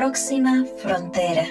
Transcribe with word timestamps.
próxima 0.00 0.64
frontera. 0.78 1.46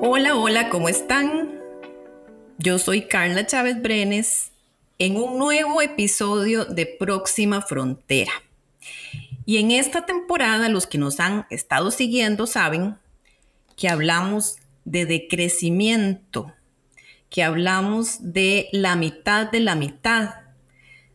Hola, 0.00 0.34
hola, 0.34 0.68
¿cómo 0.68 0.88
están? 0.88 1.60
Yo 2.58 2.80
soy 2.80 3.02
Carla 3.02 3.46
Chávez 3.46 3.80
Brenes 3.80 4.50
en 4.98 5.14
un 5.16 5.38
nuevo 5.38 5.80
episodio 5.80 6.64
de 6.64 6.86
Próxima 6.86 7.62
Frontera. 7.62 8.32
Y 9.46 9.58
en 9.58 9.70
esta 9.70 10.06
temporada, 10.06 10.68
los 10.68 10.88
que 10.88 10.98
nos 10.98 11.20
han 11.20 11.46
estado 11.50 11.92
siguiendo 11.92 12.48
saben 12.48 12.96
que 13.76 13.88
hablamos 13.88 14.56
de 14.84 15.06
decrecimiento, 15.06 16.52
que 17.32 17.42
hablamos 17.42 18.18
de 18.20 18.68
la 18.72 18.94
mitad 18.94 19.50
de 19.50 19.60
la 19.60 19.74
mitad, 19.74 20.34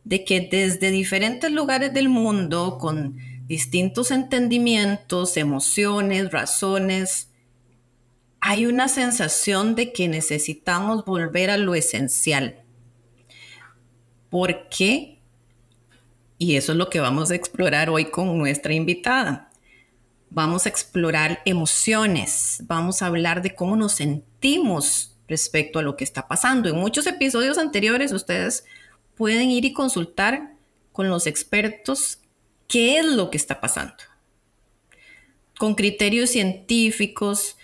de 0.04 0.26
que 0.26 0.42
desde 0.42 0.90
diferentes 0.90 1.52
lugares 1.52 1.94
del 1.94 2.10
mundo, 2.10 2.80
con 2.80 3.18
distintos 3.46 4.10
entendimientos, 4.10 5.38
emociones, 5.38 6.32
razones, 6.32 7.30
hay 8.40 8.66
una 8.66 8.88
sensación 8.88 9.76
de 9.76 9.94
que 9.94 10.08
necesitamos 10.08 11.06
volver 11.06 11.52
a 11.52 11.58
lo 11.58 11.76
esencial. 11.76 12.64
¿Por 14.32 14.70
qué? 14.70 15.22
Y 16.40 16.56
eso 16.56 16.72
es 16.72 16.80
lo 16.80 16.90
que 16.90 17.00
vamos 17.00 17.30
a 17.30 17.36
explorar 17.36 17.92
hoy 17.92 18.06
con 18.06 18.40
nuestra 18.40 18.74
invitada. 18.74 19.52
Vamos 20.32 20.66
a 20.66 20.70
explorar 20.70 21.42
emociones, 21.46 22.64
vamos 22.66 23.04
a 23.04 23.06
hablar 23.06 23.44
de 23.44 23.54
cómo 23.54 23.76
nos 23.76 23.94
sentimos 23.94 25.17
respecto 25.28 25.80
a 25.80 25.82
lo 25.82 25.96
que 25.96 26.04
está 26.04 26.28
pasando. 26.28 26.70
En 26.70 26.78
muchos 26.78 27.08
episodios 27.08 27.58
anteriores 27.58 28.12
ustedes 28.12 28.66
pueden 29.16 29.50
ir 29.50 29.66
y 29.66 29.74
consultar 29.74 30.54
con 30.92 31.10
los 31.10 31.28
expertos 31.28 32.20
qué 32.68 33.00
es 33.00 33.06
lo 33.06 33.30
que 33.30 33.38
está 33.38 33.60
pasando. 33.60 33.96
Con 35.58 35.76
criterios 35.76 36.30
científicos, 36.30 37.58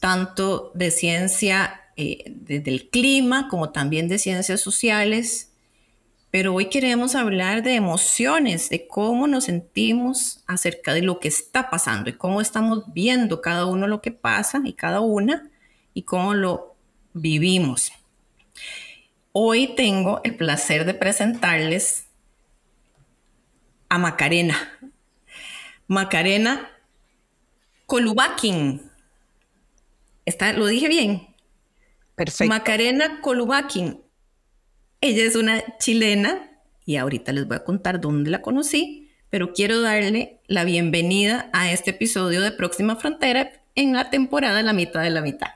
tanto 0.00 0.70
de 0.74 0.90
ciencia 0.90 1.80
eh, 1.96 2.24
del 2.26 2.88
clima 2.90 3.48
como 3.48 3.70
también 3.70 4.08
de 4.08 4.18
ciencias 4.18 4.60
sociales, 4.60 5.48
pero 6.30 6.54
hoy 6.54 6.66
queremos 6.66 7.14
hablar 7.14 7.62
de 7.62 7.74
emociones, 7.74 8.68
de 8.68 8.86
cómo 8.86 9.26
nos 9.26 9.44
sentimos 9.44 10.42
acerca 10.46 10.92
de 10.92 11.00
lo 11.00 11.20
que 11.20 11.28
está 11.28 11.70
pasando 11.70 12.10
y 12.10 12.12
cómo 12.12 12.42
estamos 12.42 12.84
viendo 12.92 13.40
cada 13.40 13.64
uno 13.64 13.86
lo 13.86 14.02
que 14.02 14.12
pasa 14.12 14.60
y 14.62 14.74
cada 14.74 15.00
una 15.00 15.50
y 15.94 16.02
cómo 16.02 16.34
lo 16.34 16.67
vivimos. 17.12 17.92
Hoy 19.32 19.74
tengo 19.76 20.20
el 20.24 20.36
placer 20.36 20.84
de 20.84 20.94
presentarles 20.94 22.06
a 23.88 23.98
Macarena. 23.98 24.56
Macarena 25.86 26.70
Colubakin. 27.86 28.82
¿Está, 30.24 30.52
¿Lo 30.52 30.66
dije 30.66 30.88
bien? 30.88 31.34
Perfecto. 32.14 32.52
Macarena 32.52 33.20
Colubakin 33.20 34.02
ella 35.00 35.24
es 35.24 35.36
una 35.36 35.62
chilena 35.78 36.50
y 36.84 36.96
ahorita 36.96 37.32
les 37.32 37.46
voy 37.46 37.56
a 37.56 37.64
contar 37.64 38.00
dónde 38.00 38.30
la 38.30 38.42
conocí, 38.42 39.10
pero 39.30 39.52
quiero 39.52 39.80
darle 39.80 40.40
la 40.48 40.64
bienvenida 40.64 41.50
a 41.52 41.70
este 41.70 41.90
episodio 41.90 42.40
de 42.40 42.50
Próxima 42.50 42.96
Frontera 42.96 43.52
en 43.76 43.92
la 43.92 44.10
temporada 44.10 44.60
La 44.62 44.72
mitad 44.72 45.02
de 45.02 45.10
la 45.10 45.20
mitad. 45.20 45.50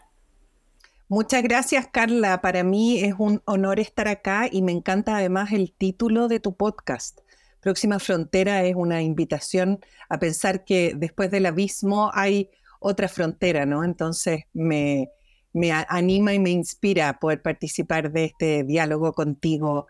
Muchas 1.13 1.43
gracias, 1.43 1.89
Carla. 1.89 2.41
Para 2.41 2.65
mí 2.65 3.01
es 3.01 3.15
un 3.19 3.43
honor 3.45 3.79
estar 3.79 4.09
acá 4.09 4.49
y 4.51 4.63
me 4.63 4.73
encanta 4.73 5.15
además 5.15 5.53
el 5.53 5.71
título 5.71 6.27
de 6.27 6.41
tu 6.41 6.57
podcast. 6.57 7.21
Próxima 7.61 7.99
Frontera 7.99 8.65
es 8.65 8.75
una 8.75 9.03
invitación 9.03 9.81
a 10.09 10.19
pensar 10.19 10.65
que 10.65 10.95
después 10.97 11.31
del 11.31 11.45
abismo 11.45 12.11
hay 12.15 12.49
otra 12.81 13.09
frontera, 13.09 13.67
¿no? 13.67 13.85
Entonces 13.85 14.45
me, 14.55 15.11
me 15.53 15.71
anima 15.71 16.33
y 16.33 16.39
me 16.39 16.49
inspira 16.49 17.19
poder 17.19 17.43
participar 17.43 18.11
de 18.11 18.25
este 18.25 18.65
diálogo 18.65 19.13
contigo 19.13 19.89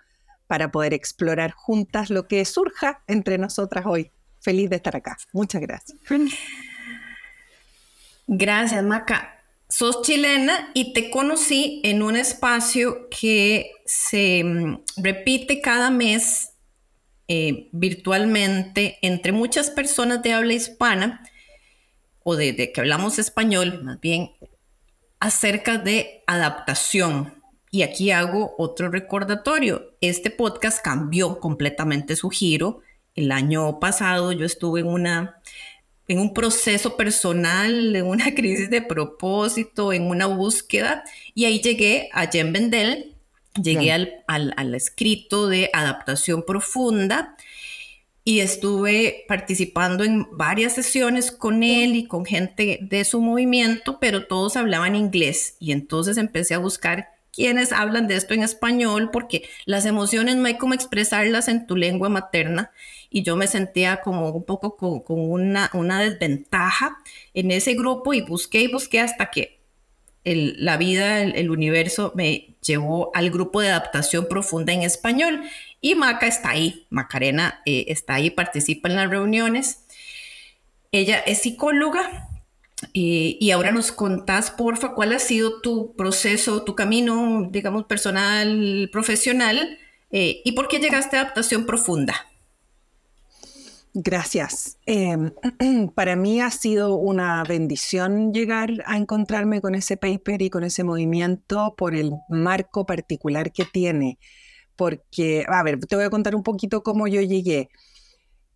para 0.49 0.72
poder 0.72 0.93
explorar 0.93 1.53
juntas 1.53 2.10
lo 2.10 2.27
que 2.27 2.44
surja 2.44 3.04
entre 3.06 3.39
nosotras 3.39 3.87
hoy. 3.87 4.10
Feliz 4.41 4.71
de 4.71 4.75
estar 4.75 4.97
acá. 4.97 5.16
Muchas 5.33 5.60
gracias. 5.60 5.97
Gracias, 8.27 8.83
Maca. 8.83 9.41
Sos 9.72 10.03
chilena 10.03 10.71
y 10.75 10.93
te 10.93 11.10
conocí 11.10 11.81
en 11.83 12.03
un 12.03 12.15
espacio 12.15 13.09
que 13.09 13.71
se 13.87 14.44
mm, 14.44 14.83
repite 14.99 15.62
cada 15.62 15.91
mes 15.91 16.50
eh, 17.27 17.71
virtualmente 17.72 18.99
entre 19.00 19.33
muchas 19.33 19.71
personas 19.71 20.22
de 20.22 20.34
habla 20.34 20.53
hispana 20.53 21.22
o 22.22 22.37
de, 22.37 22.53
de 22.53 22.71
que 22.71 22.83
hablamos 22.83 23.19
español, 23.19 23.83
más 23.83 23.99
bien, 23.99 24.33
acerca 25.21 25.78
de 25.78 26.22
adaptación. 26.27 27.43
Y 27.71 27.81
aquí 27.81 28.10
hago 28.10 28.54
otro 28.59 28.91
recordatorio. 28.91 29.97
Este 30.03 30.28
podcast 30.28 30.84
cambió 30.84 31.41
completamente 31.41 32.15
su 32.15 32.28
giro. 32.28 32.81
El 33.15 33.33
año 33.33 33.81
pasado 33.81 34.33
yo 34.33 34.44
estuve 34.44 34.81
en 34.81 34.89
una 34.89 35.41
en 36.12 36.19
un 36.19 36.34
proceso 36.34 36.97
personal, 36.97 37.97
en 37.97 38.06
una 38.06 38.34
crisis 38.34 38.71
de 38.71 38.83
propósito, 38.83 39.93
en 39.93 40.05
una 40.05 40.27
búsqueda, 40.27 41.05
y 41.34 41.47
ahí 41.47 41.61
llegué 41.61 42.11
a 42.12 42.27
Jen 42.27 42.53
Bendel, 42.53 43.15
llegué 43.61 43.93
al, 43.93 44.22
al, 44.27 44.75
escrito 44.75 45.49
de 45.49 45.71
adaptación 45.72 46.45
profunda, 46.45 47.37
y 48.25 48.39
estuve 48.39 49.25
participando 49.27 50.05
en 50.05 50.28
varias 50.31 50.75
sesiones 50.75 51.33
con 51.33 51.65
él 51.65 51.97
y 51.97 52.06
con 52.06 52.25
gente 52.25 52.78
de 52.81 53.05
su 53.05 53.21
movimiento, 53.21 53.99
pero 53.99 54.27
todos 54.27 54.56
hablaban 54.56 54.95
inglés. 54.95 55.56
Y 55.59 55.72
entonces 55.72 56.19
empecé 56.19 56.55
a 56.55 56.59
buscar 56.59 57.09
quienes 57.33 57.72
hablan 57.72 58.06
de 58.06 58.15
esto 58.15 58.34
en 58.34 58.45
español 58.45 59.11
porque 59.12 59.49
las 59.65 59.87
emociones 59.87 60.37
no 60.37 60.47
hay 60.47 60.56
como 60.56 60.75
expresarlas 60.75 61.49
en 61.49 61.67
tu 61.67 61.75
lengua 61.75 62.11
materna 62.11 62.71
y 63.12 63.23
yo 63.23 63.37
me 63.37 63.47
sentía 63.47 64.00
como 64.00 64.31
un 64.31 64.45
poco 64.45 64.77
con, 64.77 65.21
una, 65.21 65.71
una, 65.75 66.00
desventaja 66.00 66.99
en 67.34 67.50
ese 67.50 67.75
grupo 67.75 68.15
y 68.15 68.23
busqué 68.23 68.61
y 68.61 68.73
busqué 68.73 69.00
hasta 69.00 69.31
que 69.31 69.61
la 70.25 70.77
vida, 70.77 71.21
el 71.22 71.51
universo 71.51 72.12
me 72.15 72.55
llevó 72.65 73.11
al 73.15 73.31
grupo 73.31 73.61
de 73.61 73.71
adaptación 73.71 74.28
profunda 74.28 74.72
en 74.72 74.83
español 74.83 75.43
y 75.81 75.97
Maca 75.97 76.27
está 76.27 76.51
ahí, 76.51 76.87
Macarena 76.91 77.61
eh, 77.67 77.87
está 77.89 78.15
ahí, 78.15 78.31
participa 78.31 78.89
en 78.89 78.97
las 78.97 79.11
reuniones. 79.11 79.84
Ella 80.93 81.19
es 81.19 81.43
psicóloga 81.43 82.28
eh, 82.95 83.37
y 83.41 83.51
ahora 83.51 83.72
nos 83.72 83.91
contás, 83.91 84.53
porfa, 84.53 84.95
cuál 84.95 85.12
ha 85.12 85.19
sido 85.19 85.61
tu 85.61 85.95
proceso, 85.97 86.62
tu 86.62 86.77
camino, 86.77 87.49
digamos, 87.51 87.84
personal, 87.84 88.89
profesional 88.93 89.78
eh, 90.12 90.41
y 90.45 90.53
por 90.53 90.69
qué 90.69 90.78
llegaste 90.78 91.17
a 91.17 91.22
adaptación 91.22 91.67
profunda. 91.67 92.31
Gracias. 93.94 94.78
Em, 94.86 95.32
para 95.94 96.16
mí 96.16 96.41
ha 96.41 96.50
sido 96.50 96.97
una 96.97 97.42
bendición 97.44 98.32
llegar 98.32 98.70
a 98.86 98.97
encontrarme 98.97 99.60
con 99.60 99.75
ese 99.75 99.97
paper 99.97 100.41
y 100.42 100.50
con 100.50 100.64
ese 100.64 100.82
movimiento 100.84 101.75
por 101.76 101.94
el 101.94 102.12
marco 102.28 102.86
particular 102.86 103.53
que 103.53 103.64
tiene 103.66 104.19
porque, 104.76 105.44
a 105.48 105.62
ver, 105.62 105.78
te 105.80 105.97
voy 105.97 106.04
a 106.04 106.10
contar 106.10 106.34
un 106.34 106.42
poquito 106.42 106.82
cómo 106.82 107.06
yo 107.06 107.20
llegué. 107.22 107.69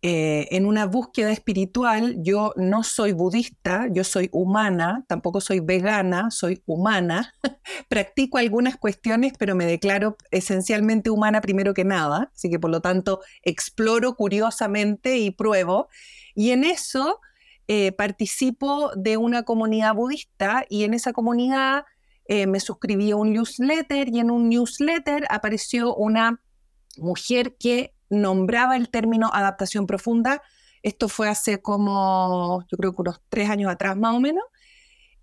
Eh, 0.03 0.47
en 0.51 0.67
una 0.67 0.85
búsqueda 0.85 1.31
espiritual, 1.31 2.17
yo 2.19 2.53
no 2.55 2.83
soy 2.83 3.13
budista, 3.13 3.87
yo 3.91 4.03
soy 4.03 4.29
humana, 4.31 5.03
tampoco 5.07 5.41
soy 5.41 5.59
vegana, 5.59 6.29
soy 6.29 6.61
humana. 6.67 7.33
Practico 7.89 8.37
algunas 8.37 8.77
cuestiones, 8.77 9.33
pero 9.39 9.55
me 9.55 9.65
declaro 9.65 10.15
esencialmente 10.29 11.09
humana 11.09 11.41
primero 11.41 11.73
que 11.73 11.83
nada, 11.83 12.31
así 12.33 12.49
que 12.49 12.59
por 12.59 12.69
lo 12.69 12.79
tanto 12.81 13.21
exploro 13.41 14.15
curiosamente 14.15 15.17
y 15.17 15.31
pruebo. 15.31 15.87
Y 16.35 16.51
en 16.51 16.63
eso 16.63 17.19
eh, 17.67 17.91
participo 17.91 18.91
de 18.95 19.17
una 19.17 19.43
comunidad 19.43 19.95
budista 19.95 20.63
y 20.69 20.83
en 20.83 20.93
esa 20.93 21.11
comunidad 21.11 21.85
eh, 22.27 22.45
me 22.45 22.59
suscribí 22.59 23.11
a 23.11 23.15
un 23.15 23.33
newsletter 23.33 24.09
y 24.09 24.19
en 24.19 24.29
un 24.29 24.47
newsletter 24.47 25.25
apareció 25.29 25.95
una 25.95 26.39
mujer 26.97 27.55
que 27.57 27.96
nombraba 28.09 28.75
el 28.77 28.89
término 28.89 29.29
adaptación 29.33 29.87
profunda. 29.87 30.41
Esto 30.83 31.09
fue 31.09 31.29
hace 31.29 31.61
como, 31.61 32.63
yo 32.71 32.77
creo 32.77 32.95
que 32.95 33.01
unos 33.01 33.21
tres 33.29 33.49
años 33.49 33.71
atrás 33.71 33.97
más 33.97 34.15
o 34.15 34.19
menos. 34.19 34.43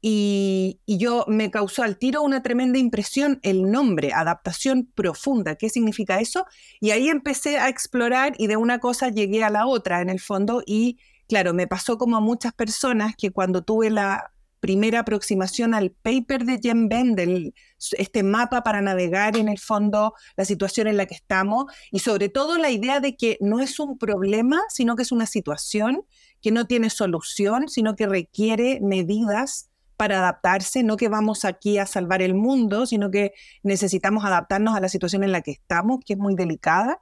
Y, 0.07 0.81
yo 0.87 1.25
me 1.29 1.51
causó 1.51 1.83
al 1.83 1.97
tiro 1.97 2.21
una 2.21 2.43
tremenda 2.43 2.79
impresión 2.79 3.41
el 3.43 3.71
nombre, 3.71 4.13
adaptación 4.13 4.85
profunda, 4.95 5.57
¿qué 5.57 5.71
significa 5.71 6.21
eso? 6.21 6.45
Y 6.79 6.91
ahí 6.91 7.09
empecé 7.09 7.57
a 7.57 7.71
explorar 7.71 8.35
y 8.37 8.47
de 8.47 8.59
una 8.59 8.81
cosa 8.81 9.09
llegué 9.09 9.43
a 9.43 9.49
la 9.49 9.67
otra 9.67 10.03
en 10.03 10.11
el 10.11 10.21
fondo 10.21 10.63
y 10.67 10.99
claro, 11.27 11.55
me 11.55 11.67
pasó 11.67 11.97
como 11.97 12.19
a 12.19 12.21
muchas 12.21 12.53
personas 12.53 13.17
que 13.17 13.31
cuando 13.31 13.63
tuve 13.63 13.89
la 13.89 14.33
primera 14.61 15.01
aproximación 15.01 15.75
al 15.75 15.91
paper 15.91 16.45
de 16.45 16.59
Jen 16.63 16.89
Bendel, 16.89 17.55
este 17.93 18.23
mapa 18.23 18.63
para 18.63 18.81
navegar 18.81 19.37
en 19.37 19.49
el 19.49 19.59
fondo 19.59 20.15
la 20.37 20.45
situación 20.45 20.87
en 20.87 20.97
la 20.97 21.07
que 21.07 21.15
estamos 21.15 21.67
y 21.91 22.01
sobre 22.01 22.29
todo 22.29 22.59
la 22.59 22.71
idea 22.71 23.01
de 23.01 23.17
que 23.17 23.39
no 23.41 23.61
es 23.61 23.79
un 23.79 23.99
problema, 23.99 24.63
sino 24.69 24.97
que 24.97 25.03
es 25.03 25.13
una 25.13 25.27
situación 25.27 26.03
que 26.41 26.51
no 26.51 26.67
tiene 26.67 26.91
solución, 26.91 27.69
sino 27.69 27.97
que 27.97 28.07
requiere 28.07 28.81
medidas 28.83 29.71
para 29.97 30.19
adaptarse, 30.19 30.83
no 30.83 30.97
que 30.97 31.09
vamos 31.09 31.45
aquí 31.45 31.79
a 31.79 31.87
salvar 31.87 32.21
el 32.21 32.35
mundo, 32.35 32.87
sino 32.87 33.11
que 33.11 33.33
necesitamos 33.63 34.25
adaptarnos 34.25 34.77
a 34.77 34.81
la 34.81 34.89
situación 34.89 35.23
en 35.23 35.33
la 35.33 35.41
que 35.41 35.53
estamos, 35.53 36.01
que 36.05 36.15
es 36.15 36.19
muy 36.19 36.35
delicada. 36.35 36.99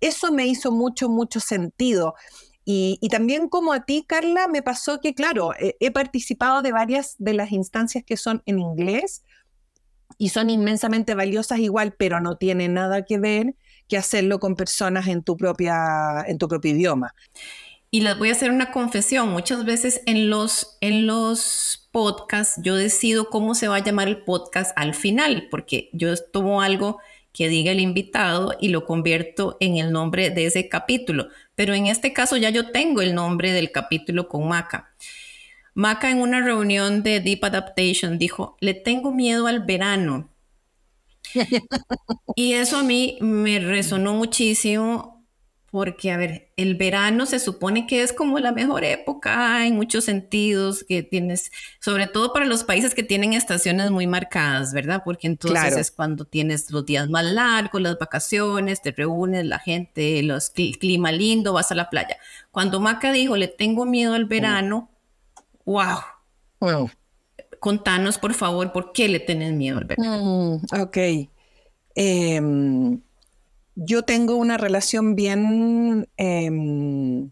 Eso 0.00 0.32
me 0.32 0.46
hizo 0.46 0.70
mucho, 0.70 1.08
mucho 1.08 1.40
sentido. 1.40 2.14
Y, 2.68 2.98
también 3.10 3.48
como 3.48 3.72
a 3.72 3.84
ti, 3.84 4.04
Carla, 4.08 4.48
me 4.48 4.60
pasó 4.60 5.00
que, 5.00 5.14
claro, 5.14 5.52
he 5.58 5.90
participado 5.92 6.62
de 6.62 6.72
varias 6.72 7.14
de 7.18 7.32
las 7.32 7.52
instancias 7.52 8.02
que 8.04 8.16
son 8.16 8.42
en 8.44 8.58
inglés 8.58 9.22
y 10.18 10.30
son 10.30 10.50
inmensamente 10.50 11.14
valiosas 11.14 11.58
igual, 11.58 11.94
pero 11.96 12.20
no 12.20 12.36
tiene 12.36 12.68
nada 12.68 13.04
que 13.04 13.18
ver 13.18 13.54
que 13.88 13.96
hacerlo 13.96 14.40
con 14.40 14.56
personas 14.56 15.06
en 15.06 15.22
tu, 15.22 15.36
propia, 15.36 16.24
en 16.26 16.38
tu 16.38 16.48
propio 16.48 16.72
idioma. 16.72 17.14
Y 17.90 18.00
les 18.00 18.18
voy 18.18 18.30
a 18.30 18.32
hacer 18.32 18.50
una 18.50 18.72
confesión. 18.72 19.30
Muchas 19.30 19.64
veces 19.64 20.02
en 20.06 20.28
los, 20.28 20.76
en 20.80 21.06
los 21.06 21.88
podcasts 21.92 22.60
yo 22.62 22.74
decido 22.74 23.30
cómo 23.30 23.54
se 23.54 23.68
va 23.68 23.76
a 23.76 23.84
llamar 23.84 24.08
el 24.08 24.24
podcast 24.24 24.72
al 24.76 24.94
final, 24.94 25.48
porque 25.50 25.88
yo 25.92 26.14
tomo 26.16 26.62
algo 26.62 26.98
que 27.32 27.48
diga 27.48 27.70
el 27.70 27.80
invitado 27.80 28.54
y 28.60 28.70
lo 28.70 28.86
convierto 28.86 29.56
en 29.60 29.76
el 29.76 29.92
nombre 29.92 30.30
de 30.30 30.46
ese 30.46 30.68
capítulo. 30.68 31.28
Pero 31.54 31.74
en 31.74 31.86
este 31.86 32.12
caso 32.12 32.36
ya 32.36 32.50
yo 32.50 32.70
tengo 32.70 33.02
el 33.02 33.14
nombre 33.14 33.52
del 33.52 33.70
capítulo 33.70 34.28
con 34.28 34.48
Maca. 34.48 34.90
Maca 35.76 36.10
en 36.10 36.22
una 36.22 36.40
reunión 36.40 37.02
de 37.02 37.20
Deep 37.20 37.44
Adaptation 37.44 38.18
dijo, 38.18 38.56
le 38.60 38.72
tengo 38.72 39.12
miedo 39.12 39.46
al 39.46 39.60
verano. 39.60 40.30
y 42.34 42.54
eso 42.54 42.78
a 42.78 42.82
mí 42.82 43.18
me 43.20 43.58
resonó 43.58 44.14
muchísimo 44.14 45.22
porque, 45.70 46.12
a 46.12 46.16
ver, 46.16 46.50
el 46.56 46.76
verano 46.76 47.26
se 47.26 47.38
supone 47.38 47.86
que 47.86 48.02
es 48.02 48.14
como 48.14 48.38
la 48.38 48.52
mejor 48.52 48.84
época 48.84 49.66
en 49.66 49.76
muchos 49.76 50.04
sentidos, 50.04 50.82
que 50.82 51.02
tienes, 51.02 51.52
sobre 51.78 52.06
todo 52.06 52.32
para 52.32 52.46
los 52.46 52.64
países 52.64 52.94
que 52.94 53.02
tienen 53.02 53.34
estaciones 53.34 53.90
muy 53.90 54.06
marcadas, 54.06 54.72
¿verdad? 54.72 55.02
Porque 55.04 55.26
entonces 55.26 55.76
es 55.76 55.90
cuando 55.90 56.24
tienes 56.24 56.70
los 56.70 56.86
días 56.86 57.10
más 57.10 57.26
largos, 57.26 57.82
las 57.82 57.98
vacaciones, 57.98 58.80
te 58.80 58.92
reúnes, 58.92 59.44
la 59.44 59.58
gente, 59.58 60.22
los 60.22 60.52
el 60.56 60.78
clima 60.78 61.12
lindo, 61.12 61.52
vas 61.52 61.70
a 61.70 61.74
la 61.74 61.90
playa. 61.90 62.16
Cuando 62.50 62.80
Maca 62.80 63.12
dijo, 63.12 63.36
le 63.36 63.48
tengo 63.48 63.84
miedo 63.84 64.14
al 64.14 64.24
verano, 64.24 64.88
wow. 65.66 65.98
wow. 66.60 66.90
Contanos, 67.60 68.18
por 68.18 68.32
favor, 68.32 68.72
¿por 68.72 68.92
qué 68.92 69.08
le 69.08 69.20
tenés 69.20 69.52
miedo 69.52 69.78
al 69.78 69.84
verano? 69.84 70.60
Mm, 70.72 70.80
ok. 70.80 70.96
Em, 71.94 73.00
yo 73.74 74.02
tengo 74.02 74.36
una 74.36 74.56
relación 74.56 75.14
bien 75.14 76.08
em, 76.16 77.30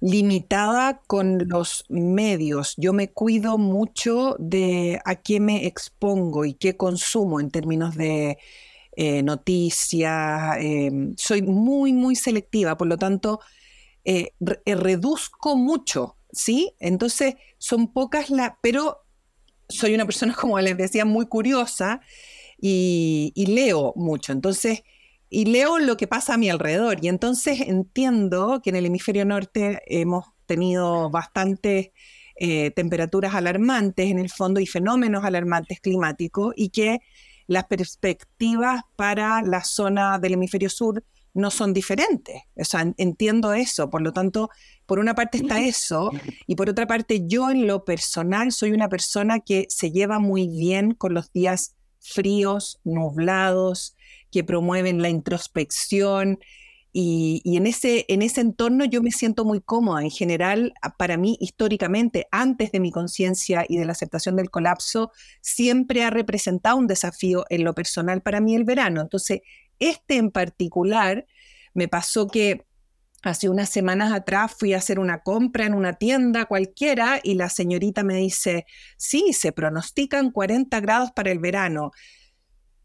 limitada 0.00 1.00
con 1.06 1.48
los 1.48 1.84
medios. 1.88 2.74
Yo 2.76 2.92
me 2.92 3.10
cuido 3.10 3.58
mucho 3.58 4.36
de 4.38 5.00
a 5.04 5.16
qué 5.16 5.40
me 5.40 5.66
expongo 5.66 6.44
y 6.44 6.54
qué 6.54 6.76
consumo 6.76 7.40
en 7.40 7.50
términos 7.50 7.96
de 7.96 8.38
eh, 8.96 9.22
noticias. 9.22 10.56
Em, 10.58 11.14
soy 11.16 11.42
muy, 11.42 11.92
muy 11.92 12.16
selectiva, 12.16 12.76
por 12.76 12.88
lo 12.88 12.98
tanto, 12.98 13.40
eh, 14.04 14.32
eh, 14.40 14.74
reduzco 14.74 15.56
mucho, 15.56 16.16
¿sí? 16.32 16.74
Entonces, 16.80 17.34
son 17.58 17.92
pocas 17.92 18.30
las, 18.30 18.52
pero 18.62 19.02
soy 19.68 19.94
una 19.94 20.04
persona, 20.04 20.34
como 20.40 20.58
les 20.60 20.76
decía, 20.76 21.04
muy 21.04 21.26
curiosa 21.26 22.00
y, 22.60 23.32
leo 23.36 23.92
mucho. 23.96 24.32
Entonces, 24.32 24.82
y 25.28 25.46
leo 25.46 25.78
lo 25.78 25.96
que 25.96 26.06
pasa 26.06 26.34
a 26.34 26.38
mi 26.38 26.50
alrededor. 26.50 26.98
Y 27.02 27.08
entonces 27.08 27.60
entiendo 27.60 28.60
que 28.62 28.70
en 28.70 28.76
el 28.76 28.86
hemisferio 28.86 29.24
norte 29.24 29.80
hemos 29.86 30.26
tenido 30.46 31.10
bastantes 31.10 31.90
eh, 32.36 32.70
temperaturas 32.72 33.34
alarmantes 33.34 34.10
en 34.10 34.18
el 34.18 34.30
fondo 34.30 34.60
y 34.60 34.66
fenómenos 34.66 35.24
alarmantes 35.24 35.80
climáticos 35.80 36.52
y 36.56 36.70
que 36.70 37.00
las 37.46 37.64
perspectivas 37.64 38.82
para 38.96 39.42
la 39.42 39.64
zona 39.64 40.18
del 40.18 40.34
hemisferio 40.34 40.70
sur 40.70 41.02
no 41.34 41.50
son 41.50 41.72
diferentes. 41.72 42.42
O 42.56 42.64
sea, 42.64 42.92
entiendo 42.96 43.52
eso. 43.52 43.90
Por 43.90 44.02
lo 44.02 44.12
tanto, 44.12 44.50
por 44.86 44.98
una 44.98 45.14
parte 45.14 45.38
está 45.38 45.60
eso 45.60 46.10
y 46.46 46.56
por 46.56 46.68
otra 46.68 46.86
parte 46.86 47.22
yo 47.26 47.50
en 47.50 47.66
lo 47.66 47.84
personal 47.84 48.52
soy 48.52 48.72
una 48.72 48.88
persona 48.88 49.40
que 49.40 49.66
se 49.68 49.90
lleva 49.90 50.18
muy 50.18 50.48
bien 50.48 50.94
con 50.94 51.14
los 51.14 51.32
días 51.32 51.74
fríos, 52.00 52.80
nublados, 52.84 53.96
que 54.30 54.44
promueven 54.44 55.00
la 55.00 55.08
introspección. 55.08 56.38
Y, 56.94 57.40
en, 57.56 57.66
ese, 57.66 58.04
en 58.08 58.20
ese 58.20 58.42
entorno 58.42 58.84
yo 58.84 59.02
me 59.02 59.12
siento 59.12 59.46
muy 59.46 59.62
cómoda. 59.62 60.02
En 60.02 60.10
general, 60.10 60.74
para 60.98 61.16
mí, 61.16 61.38
históricamente, 61.40 62.26
antes 62.30 62.70
de 62.70 62.80
mi 62.80 62.90
conciencia 62.90 63.64
y 63.66 63.78
de 63.78 63.86
la 63.86 63.92
aceptación 63.92 64.36
del 64.36 64.50
colapso, 64.50 65.10
siempre 65.40 66.04
ha 66.04 66.10
representado 66.10 66.76
un 66.76 66.86
desafío 66.86 67.46
en 67.48 67.64
lo 67.64 67.72
personal 67.74 68.20
para 68.20 68.40
mí 68.42 68.54
el 68.54 68.64
verano. 68.64 69.00
Entonces, 69.00 69.40
este 69.90 70.16
en 70.16 70.30
particular, 70.30 71.26
me 71.74 71.88
pasó 71.88 72.26
que 72.26 72.66
hace 73.22 73.48
unas 73.48 73.70
semanas 73.70 74.12
atrás 74.12 74.54
fui 74.58 74.74
a 74.74 74.78
hacer 74.78 74.98
una 74.98 75.22
compra 75.22 75.66
en 75.66 75.74
una 75.74 75.94
tienda 75.94 76.44
cualquiera 76.46 77.20
y 77.22 77.34
la 77.34 77.48
señorita 77.48 78.02
me 78.02 78.16
dice, 78.16 78.66
sí, 78.96 79.32
se 79.32 79.52
pronostican 79.52 80.30
40 80.30 80.80
grados 80.80 81.12
para 81.12 81.30
el 81.30 81.38
verano. 81.38 81.92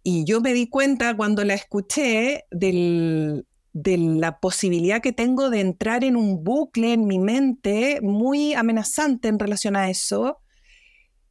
Y 0.04 0.24
yo 0.26 0.40
me 0.40 0.54
di 0.54 0.70
cuenta 0.70 1.18
cuando 1.18 1.44
la 1.44 1.54
escuché 1.54 2.46
de 2.52 3.44
la 3.74 4.40
posibilidad 4.40 5.02
que 5.02 5.12
tengo 5.12 5.50
de 5.50 5.60
entrar 5.60 6.04
en 6.04 6.16
un 6.16 6.44
bucle 6.44 6.94
en 6.94 7.08
mi 7.08 7.20
mente 7.20 8.00
muy 8.02 8.54
amenazante 8.54 9.28
en 9.28 9.40
relación 9.40 9.76
a 9.76 9.90
eso. 9.90 10.40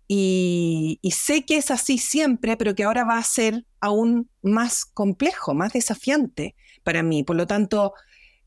Y, 0.08 1.00
sé 1.12 1.44
que 1.44 1.56
es 1.56 1.70
así 1.70 1.98
siempre, 1.98 2.56
pero 2.56 2.74
que 2.74 2.84
ahora 2.84 3.04
va 3.04 3.18
a 3.18 3.24
ser 3.24 3.64
aún 3.80 4.30
más 4.42 4.84
complejo, 4.84 5.54
más 5.54 5.72
desafiante 5.72 6.54
para 6.84 7.02
mí. 7.02 7.24
Por 7.24 7.36
lo 7.36 7.46
tanto, 7.46 7.94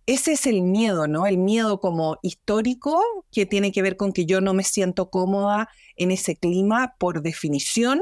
ese 0.06 0.34
es 0.34 0.46
el 0.48 0.62
miedo, 0.62 1.08
¿no? 1.08 1.28
El 1.28 1.38
miedo 1.38 1.80
como 1.80 2.18
histórico 2.22 3.02
que 3.32 3.46
tiene 3.46 3.72
que 3.72 3.82
ver 3.82 3.98
con 3.98 4.14
que 4.14 4.26
yo 4.26 4.42
no 4.42 4.54
me 4.54 4.64
siento 4.64 5.10
cómoda 5.10 5.70
en 5.96 6.12
ese 6.12 6.36
clima 6.36 6.96
por 6.98 7.22
definición 7.22 8.02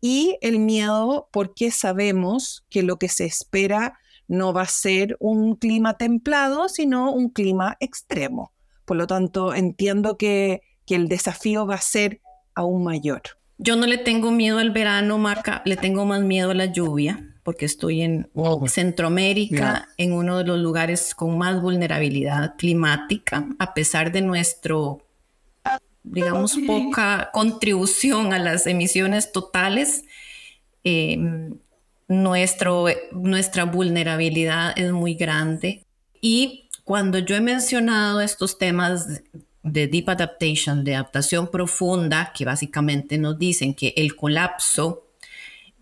y 0.00 0.36
el 0.40 0.58
miedo 0.58 1.28
porque 1.32 1.70
sabemos 1.70 2.64
que 2.68 2.82
lo 2.82 2.98
que 2.98 3.08
se 3.08 3.24
espera 3.24 3.98
no 4.28 4.52
va 4.52 4.62
a 4.62 4.66
ser 4.66 5.16
un 5.20 5.56
clima 5.56 5.96
templado, 5.96 6.68
sino 6.68 7.10
un 7.10 7.30
clima 7.30 7.76
extremo. 7.80 8.52
Por 8.84 8.96
lo 8.96 9.06
tanto, 9.06 9.54
entiendo 9.54 10.16
que, 10.16 10.62
el 10.86 11.08
desafío 11.08 11.66
va 11.66 11.74
a 11.74 11.82
ser 11.82 12.22
aún 12.58 12.82
mayor. 12.82 13.22
Yo 13.56 13.76
no 13.76 13.86
le 13.86 13.98
tengo 13.98 14.30
miedo 14.30 14.58
al 14.58 14.70
verano, 14.70 15.18
Marca, 15.18 15.62
le 15.64 15.76
tengo 15.76 16.04
más 16.04 16.22
miedo 16.22 16.50
a 16.50 16.54
la 16.54 16.66
lluvia, 16.66 17.34
porque 17.42 17.64
estoy 17.64 18.02
en 18.02 18.28
Centroamérica, 18.66 19.88
en 19.96 20.12
uno 20.12 20.38
de 20.38 20.44
los 20.44 20.58
lugares 20.58 21.14
con 21.14 21.38
más 21.38 21.60
vulnerabilidad 21.62 22.56
climática, 22.56 23.48
a 23.58 23.74
pesar 23.74 24.12
de 24.12 24.22
nuestro 24.22 25.02
digamos, 26.02 26.56
poca 26.66 27.30
contribución 27.32 28.32
a 28.32 28.38
las 28.38 28.66
emisiones 28.66 29.30
totales, 29.30 30.04
em, 30.84 31.58
nuestro, 32.08 32.86
nuestra 33.12 33.64
vulnerabilidad 33.64 34.78
es 34.78 34.92
muy 34.92 35.14
grande. 35.14 35.84
Y 36.20 36.68
cuando 36.84 37.18
yo 37.18 37.36
he 37.36 37.40
mencionado 37.40 38.20
estos 38.20 38.56
temas 38.56 39.20
de 39.72 39.86
deep 39.86 40.08
adaptation, 40.10 40.84
de 40.84 40.94
adaptación 40.94 41.50
profunda, 41.50 42.32
que 42.34 42.44
básicamente 42.44 43.18
nos 43.18 43.38
dicen 43.38 43.74
que 43.74 43.94
el 43.96 44.16
colapso, 44.16 45.06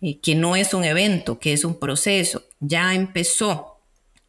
eh, 0.03 0.19
que 0.19 0.35
no 0.35 0.57
es 0.57 0.75
un 0.75 0.85
evento, 0.85 1.39
que 1.39 1.53
es 1.53 1.65
un 1.65 1.79
proceso, 1.79 2.45
ya 2.61 2.95
empezó, 2.95 3.81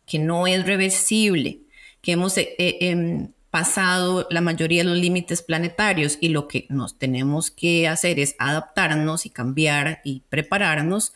que 0.06 0.20
no 0.20 0.48
es 0.48 0.66
reversible, 0.66 1.62
que 2.02 2.14
hemos 2.14 2.38
eh, 2.38 2.56
eh, 2.58 2.78
em, 2.82 3.32
pasado 3.52 4.28
la 4.30 4.42
mayoría 4.42 4.84
de 4.84 4.90
los 4.90 4.98
límites 4.98 5.42
planetarios 5.42 6.18
y 6.22 6.30
lo 6.30 6.48
que 6.48 6.66
nos 6.70 6.98
tenemos 6.98 7.52
que 7.52 7.88
hacer 7.88 8.20
es 8.20 8.36
adaptarnos 8.40 9.26
y 9.26 9.30
cambiar 9.30 10.02
y 10.04 10.22
prepararnos, 10.30 11.14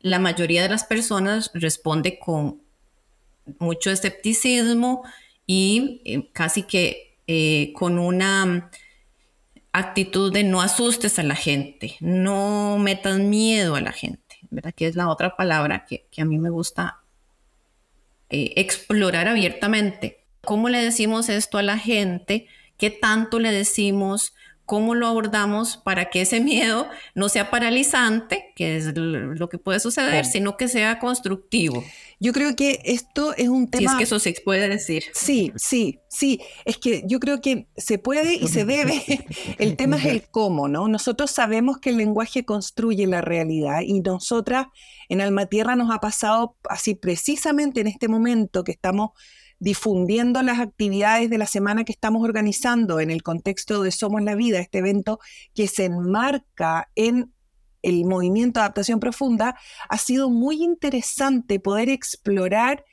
la 0.00 0.18
mayoría 0.18 0.62
de 0.62 0.68
las 0.68 0.84
personas 0.84 1.50
responde 1.54 2.18
con 2.18 2.62
mucho 3.58 3.90
escepticismo 3.90 5.02
y 5.46 6.02
eh, 6.04 6.30
casi 6.32 6.62
que 6.62 7.07
eh, 7.28 7.72
con 7.74 8.00
una 8.00 8.70
actitud 9.72 10.32
de 10.32 10.42
no 10.42 10.60
asustes 10.60 11.20
a 11.20 11.22
la 11.22 11.36
gente, 11.36 11.96
no 12.00 12.78
metas 12.78 13.20
miedo 13.20 13.76
a 13.76 13.80
la 13.80 13.92
gente, 13.92 14.38
¿verdad? 14.50 14.74
Que 14.74 14.88
es 14.88 14.96
la 14.96 15.08
otra 15.08 15.36
palabra 15.36 15.86
que, 15.86 16.08
a 16.20 16.24
mí 16.24 16.38
me 16.38 16.50
gusta 16.50 17.02
eh, 18.30 18.54
explorar 18.56 19.28
abiertamente 19.28 20.18
¿Cómo 20.48 20.70
le 20.70 20.82
decimos 20.82 21.28
esto 21.28 21.58
a 21.58 21.62
la 21.62 21.78
gente? 21.78 22.46
¿Qué 22.78 22.88
tanto 22.90 23.38
le 23.38 23.52
decimos 23.52 24.32
cómo 24.68 24.94
lo 24.94 25.06
abordamos 25.06 25.78
para 25.78 26.10
que 26.10 26.20
ese 26.20 26.40
miedo 26.40 26.86
no 27.14 27.30
sea 27.30 27.50
paralizante, 27.50 28.52
que 28.54 28.76
es 28.76 28.94
lo 28.94 29.48
que 29.48 29.56
puede 29.56 29.80
suceder, 29.80 30.26
sino 30.26 30.58
que 30.58 30.68
sea 30.68 30.98
constructivo. 30.98 31.82
Yo 32.20 32.34
creo 32.34 32.54
que 32.54 32.82
esto 32.84 33.34
es 33.34 33.48
un 33.48 33.70
tema... 33.70 33.92
Si 33.92 33.94
es 33.94 33.98
que 33.98 34.04
eso 34.04 34.18
se 34.18 34.34
puede 34.44 34.68
decir. 34.68 35.04
Sí, 35.14 35.54
sí, 35.56 36.00
sí. 36.10 36.42
Es 36.66 36.76
que 36.76 37.02
yo 37.06 37.18
creo 37.18 37.40
que 37.40 37.66
se 37.78 37.98
puede 37.98 38.34
y 38.34 38.46
se 38.48 38.66
debe. 38.66 39.02
El 39.58 39.74
tema 39.76 39.96
es 39.96 40.04
el 40.04 40.28
cómo, 40.30 40.68
¿no? 40.68 40.86
Nosotros 40.86 41.30
sabemos 41.30 41.78
que 41.78 41.88
el 41.88 41.96
lenguaje 41.96 42.44
construye 42.44 43.06
la 43.06 43.22
realidad 43.22 43.80
y 43.80 44.02
nosotras 44.02 44.66
en 45.08 45.22
Alma 45.22 45.46
Tierra 45.46 45.76
nos 45.76 45.90
ha 45.90 46.00
pasado 46.00 46.56
así 46.68 46.94
precisamente 46.94 47.80
en 47.80 47.86
este 47.86 48.08
momento 48.08 48.64
que 48.64 48.72
estamos 48.72 49.12
difundiendo 49.58 50.42
las 50.42 50.60
actividades 50.60 51.30
de 51.30 51.38
la 51.38 51.46
semana 51.46 51.84
que 51.84 51.92
estamos 51.92 52.22
organizando 52.22 53.00
en 53.00 53.10
el 53.10 53.22
contexto 53.22 53.82
de 53.82 53.90
Somos 53.90 54.22
la 54.22 54.34
Vida, 54.34 54.60
este 54.60 54.78
evento 54.78 55.18
que 55.54 55.66
se 55.66 55.86
enmarca 55.86 56.90
en 56.94 57.32
el 57.82 58.04
movimiento 58.04 58.60
de 58.60 58.64
adaptación 58.64 59.00
profunda, 59.00 59.56
ha 59.88 59.98
sido 59.98 60.30
muy 60.30 60.62
interesante 60.62 61.60
poder 61.60 61.88
explorar 61.88 62.84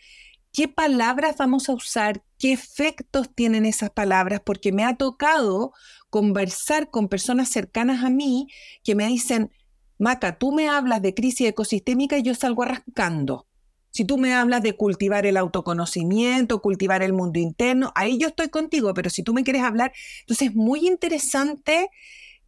qué 0.52 0.68
palabras 0.68 1.38
vamos 1.38 1.70
a 1.70 1.74
usar, 1.74 2.24
qué 2.38 2.54
efectos 2.54 3.30
tienen 3.34 3.66
esas 3.66 3.90
palabras, 3.90 4.42
porque 4.46 4.72
me 4.72 4.86
ha 4.86 4.96
tocado 4.96 5.74
conversar 6.10 6.90
con 6.90 7.10
personas 7.10 7.50
cercanas 7.50 8.04
a 8.04 8.10
mí 8.10 8.48
que 8.84 8.96
me 8.96 9.06
dicen, 9.08 9.52
Maca, 9.98 10.38
tú 10.38 10.52
me 10.52 10.70
hablas 10.70 11.02
de 11.02 11.14
crisis 11.14 11.50
ecosistémica 11.50 12.18
y 12.18 12.24
yo 12.24 12.36
salgo 12.36 12.64
arrancando. 12.64 13.48
Si 13.96 14.04
tú 14.04 14.18
me 14.18 14.34
hablas 14.34 14.62
de 14.62 14.76
cultivar 14.76 15.26
el 15.26 15.38
autoconocimiento, 15.38 16.62
cultivar 16.62 17.02
el 17.02 17.14
mundo 17.14 17.40
interno, 17.40 17.94
ahí 17.96 18.18
yo 18.18 18.28
estoy 18.28 18.50
contigo, 18.50 18.94
pero 18.94 19.10
si 19.10 19.24
tú 19.24 19.34
me 19.34 19.46
quieres 19.46 19.62
hablar, 19.62 19.94
entonces 20.20 20.50
es 20.50 20.54
muy 20.54 20.86
interesante 20.86 21.90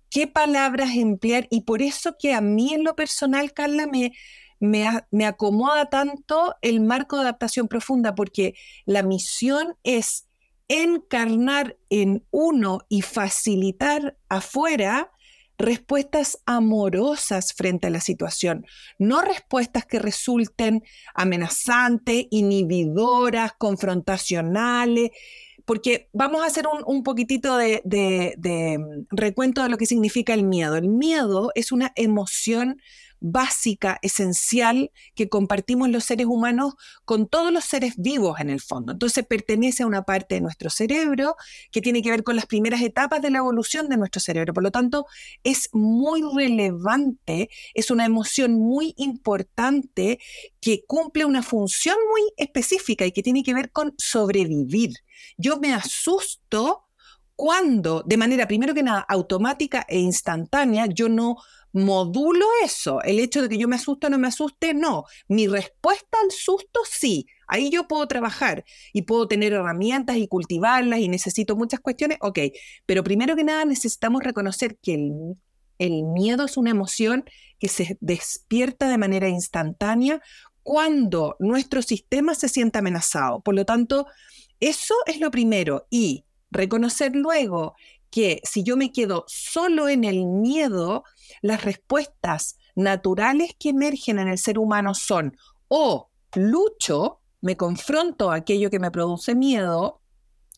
qué 0.10 0.28
palabras 0.28 0.98
emplear 0.98 1.48
y 1.50 1.62
por 1.62 1.82
eso 1.82 2.18
que 2.20 2.34
a 2.34 2.42
mí 2.42 2.74
en 2.74 2.84
lo 2.84 2.98
personal, 2.98 3.54
Carla, 3.54 3.88
me, 3.88 4.12
me, 4.60 4.90
me 5.10 5.26
acomoda 5.26 5.90
tanto 5.90 6.54
el 6.62 6.82
marco 6.82 7.16
de 7.16 7.22
adaptación 7.22 7.70
profunda, 7.70 8.14
porque 8.14 8.54
la 8.84 9.02
misión 9.02 9.78
es 9.84 10.28
encarnar 10.68 11.78
en 11.90 12.26
uno 12.30 12.82
y 12.90 13.04
facilitar 13.04 14.18
afuera 14.28 15.12
respuestas 15.58 16.40
amorosas 16.46 17.54
frente 17.54 17.88
a 17.88 17.90
la 17.90 18.02
situación, 18.02 18.66
no 19.00 19.22
respuestas 19.22 19.86
que 19.86 20.00
resulten 20.00 20.84
amenazantes, 21.14 22.26
inhibidoras, 22.30 23.54
confrontacionales, 23.54 25.12
porque 25.66 26.10
vamos 26.14 26.44
a 26.44 26.46
hacer 26.46 26.66
un, 26.86 27.04
poquitito 27.04 27.58
de, 27.58 27.82
de 27.84 28.78
recuento 29.10 29.64
de 29.64 29.70
lo 29.70 29.78
que 29.78 29.86
significa 29.86 30.34
el 30.34 30.44
miedo. 30.44 30.78
El 30.78 30.88
miedo 30.88 31.52
es 31.56 31.74
una 31.74 31.92
emoción 31.96 32.80
básica, 33.20 34.00
esencial, 34.02 34.92
que 35.16 35.30
compartimos 35.30 35.90
los 35.90 36.04
seres 36.04 36.28
humanos 36.28 36.76
con 37.06 37.28
todos 37.28 37.52
los 37.52 37.66
seres 37.66 37.96
vivos 37.98 38.40
en 38.40 38.50
el 38.50 38.62
fondo. 38.62 38.92
Entonces 38.92 39.26
pertenece 39.26 39.84
a 39.84 39.88
una 39.88 40.04
parte 40.04 40.36
de 40.36 40.42
nuestro 40.42 40.70
cerebro 40.70 41.36
que 41.72 41.82
tiene 41.82 42.02
que 42.02 42.12
ver 42.12 42.24
con 42.24 42.36
las 42.36 42.46
primeras 42.46 42.82
etapas 42.82 43.22
de 43.22 43.30
la 43.30 43.40
evolución 43.40 43.90
de 43.90 43.98
nuestro 43.98 44.22
cerebro. 44.22 44.54
Por 44.54 44.64
lo 44.64 44.72
tanto, 44.72 45.06
es 45.44 45.70
muy 45.74 46.22
relevante, 46.36 47.50
es 47.74 47.92
una 47.92 48.06
emoción 48.06 48.54
muy 48.54 48.94
importante 48.98 50.20
que 50.60 50.84
cumple 50.86 51.26
una 51.26 51.44
función 51.44 51.96
muy 52.10 52.22
específica 52.38 53.06
y 53.06 53.12
que 53.12 53.24
tiene 53.24 53.44
que 53.44 53.54
ver 53.54 53.72
con 53.72 53.94
sobrevivir. 53.98 54.94
Yo 55.38 55.60
me 55.60 55.74
asusto 55.74 56.84
cuando, 57.36 58.04
de 58.06 58.18
manera 58.18 58.48
primero 58.48 58.74
que 58.74 58.82
nada, 58.82 59.06
automática 59.08 59.86
e 59.88 60.00
instantánea, 60.00 60.88
yo 60.88 61.08
no 61.08 61.38
modulo 61.74 62.46
eso. 62.64 63.02
El 63.04 63.20
hecho 63.20 63.42
de 63.42 63.50
que 63.50 63.58
yo 63.58 63.68
me 63.68 63.76
asuste 63.76 64.08
o 64.08 64.10
no 64.10 64.18
me 64.18 64.28
asuste, 64.28 64.74
no. 64.74 65.06
Mi 65.28 65.48
respuesta 65.48 66.18
al 66.24 66.32
susto, 66.32 66.82
sí. 66.90 67.28
Ahí 67.48 67.70
yo 67.70 67.88
puedo 67.88 68.08
trabajar 68.08 68.66
y 68.94 69.04
puedo 69.04 69.28
tener 69.28 69.54
herramientas 69.54 70.18
y 70.18 70.28
cultivarlas 70.28 71.00
y 71.00 71.08
necesito 71.08 71.56
muchas 71.56 71.80
cuestiones, 71.80 72.18
ok. 72.22 72.40
Pero 72.86 73.04
primero 73.04 73.36
que 73.36 73.44
nada 73.44 73.66
necesitamos 73.66 74.24
reconocer 74.24 74.78
que 74.82 74.96
el, 74.96 75.14
el 75.78 76.04
miedo 76.04 76.46
es 76.46 76.58
una 76.58 76.72
emoción 76.72 77.26
que 77.60 77.68
se 77.68 77.98
despierta 78.02 78.90
de 78.90 78.98
manera 78.98 79.30
instantánea 79.30 80.22
cuando 80.64 81.38
nuestro 81.40 81.82
sistema 81.82 82.36
se 82.36 82.50
siente 82.50 82.80
amenazado. 82.80 83.42
Por 83.42 83.56
lo 83.56 83.66
tanto, 83.66 84.08
eso 84.60 84.96
es 85.06 85.20
lo 85.20 85.32
primero. 85.32 85.88
Y 85.90 86.26
reconocer 86.52 87.16
luego 87.16 87.76
que 88.10 88.42
si 88.44 88.64
yo 88.64 88.78
me 88.78 88.92
quedo 88.92 89.26
solo 89.28 89.90
en 89.90 90.04
el 90.04 90.26
miedo, 90.26 91.04
las 91.42 91.64
respuestas 91.64 92.58
naturales 92.76 93.56
que 93.60 93.70
emergen 93.70 94.20
en 94.20 94.28
el 94.28 94.38
ser 94.38 94.60
humano 94.60 94.94
son 94.94 95.38
o 95.68 96.10
lucho, 96.36 97.22
me 97.42 97.58
confronto 97.58 98.32
a 98.32 98.36
aquello 98.36 98.70
que 98.70 98.80
me 98.80 98.92
produce 98.92 99.36
miedo, 99.36 100.02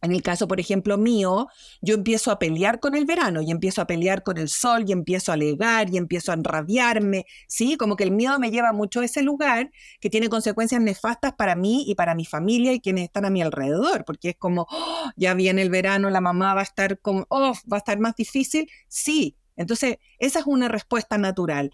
en 0.02 0.12
el 0.12 0.22
caso, 0.22 0.48
por 0.48 0.60
ejemplo, 0.60 0.98
mío, 0.98 1.48
yo 1.82 1.96
empiezo 1.96 2.32
a 2.32 2.40
pelear 2.40 2.80
con 2.80 2.96
el 2.96 3.06
verano 3.06 3.42
y 3.42 3.52
empiezo 3.52 3.82
a 3.82 3.88
pelear 3.88 4.24
con 4.24 4.38
el 4.38 4.48
sol 4.48 4.86
y 4.88 4.94
empiezo 4.94 5.32
a 5.32 5.34
alegar 5.34 5.90
y 5.94 5.98
empiezo 5.98 6.32
a 6.32 6.36
enrabiarme, 6.36 7.26
¿sí? 7.48 7.76
Como 7.76 7.98
que 7.98 8.06
el 8.06 8.12
miedo 8.12 8.40
me 8.40 8.50
lleva 8.50 8.72
mucho 8.72 9.02
a 9.02 9.06
ese 9.06 9.24
lugar 9.24 9.72
que 10.00 10.10
tiene 10.10 10.30
consecuencias 10.30 10.82
nefastas 10.82 11.34
para 11.34 11.56
mí 11.56 11.84
y 11.86 11.96
para 11.96 12.16
mi 12.16 12.26
familia 12.26 12.72
y 12.72 12.80
quienes 12.80 13.06
están 13.06 13.26
a 13.26 13.30
mi 13.30 13.42
alrededor, 13.42 14.06
porque 14.06 14.30
es 14.30 14.38
como, 14.38 14.68
oh, 14.70 15.12
ya 15.18 15.34
viene 15.34 15.62
el 15.62 15.70
verano, 15.70 16.10
la 16.10 16.22
mamá 16.22 16.54
va 16.54 16.62
a 16.62 16.64
estar 16.64 17.00
como, 17.00 17.26
oh, 17.30 17.54
va 17.72 17.78
a 17.78 17.80
estar 17.80 18.00
más 18.00 18.16
difícil. 18.16 18.70
Sí, 18.88 19.36
entonces 19.58 19.98
esa 20.18 20.40
es 20.40 20.46
una 20.46 20.70
respuesta 20.70 21.18
natural, 21.18 21.72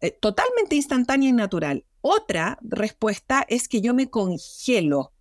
eh, 0.00 0.10
totalmente 0.10 0.74
instantánea 0.74 1.28
y 1.28 1.32
natural. 1.32 1.84
Otra 2.00 2.58
respuesta 2.62 3.46
es 3.48 3.68
que 3.68 3.80
yo 3.80 3.94
me 3.94 4.10
congelo, 4.10 5.12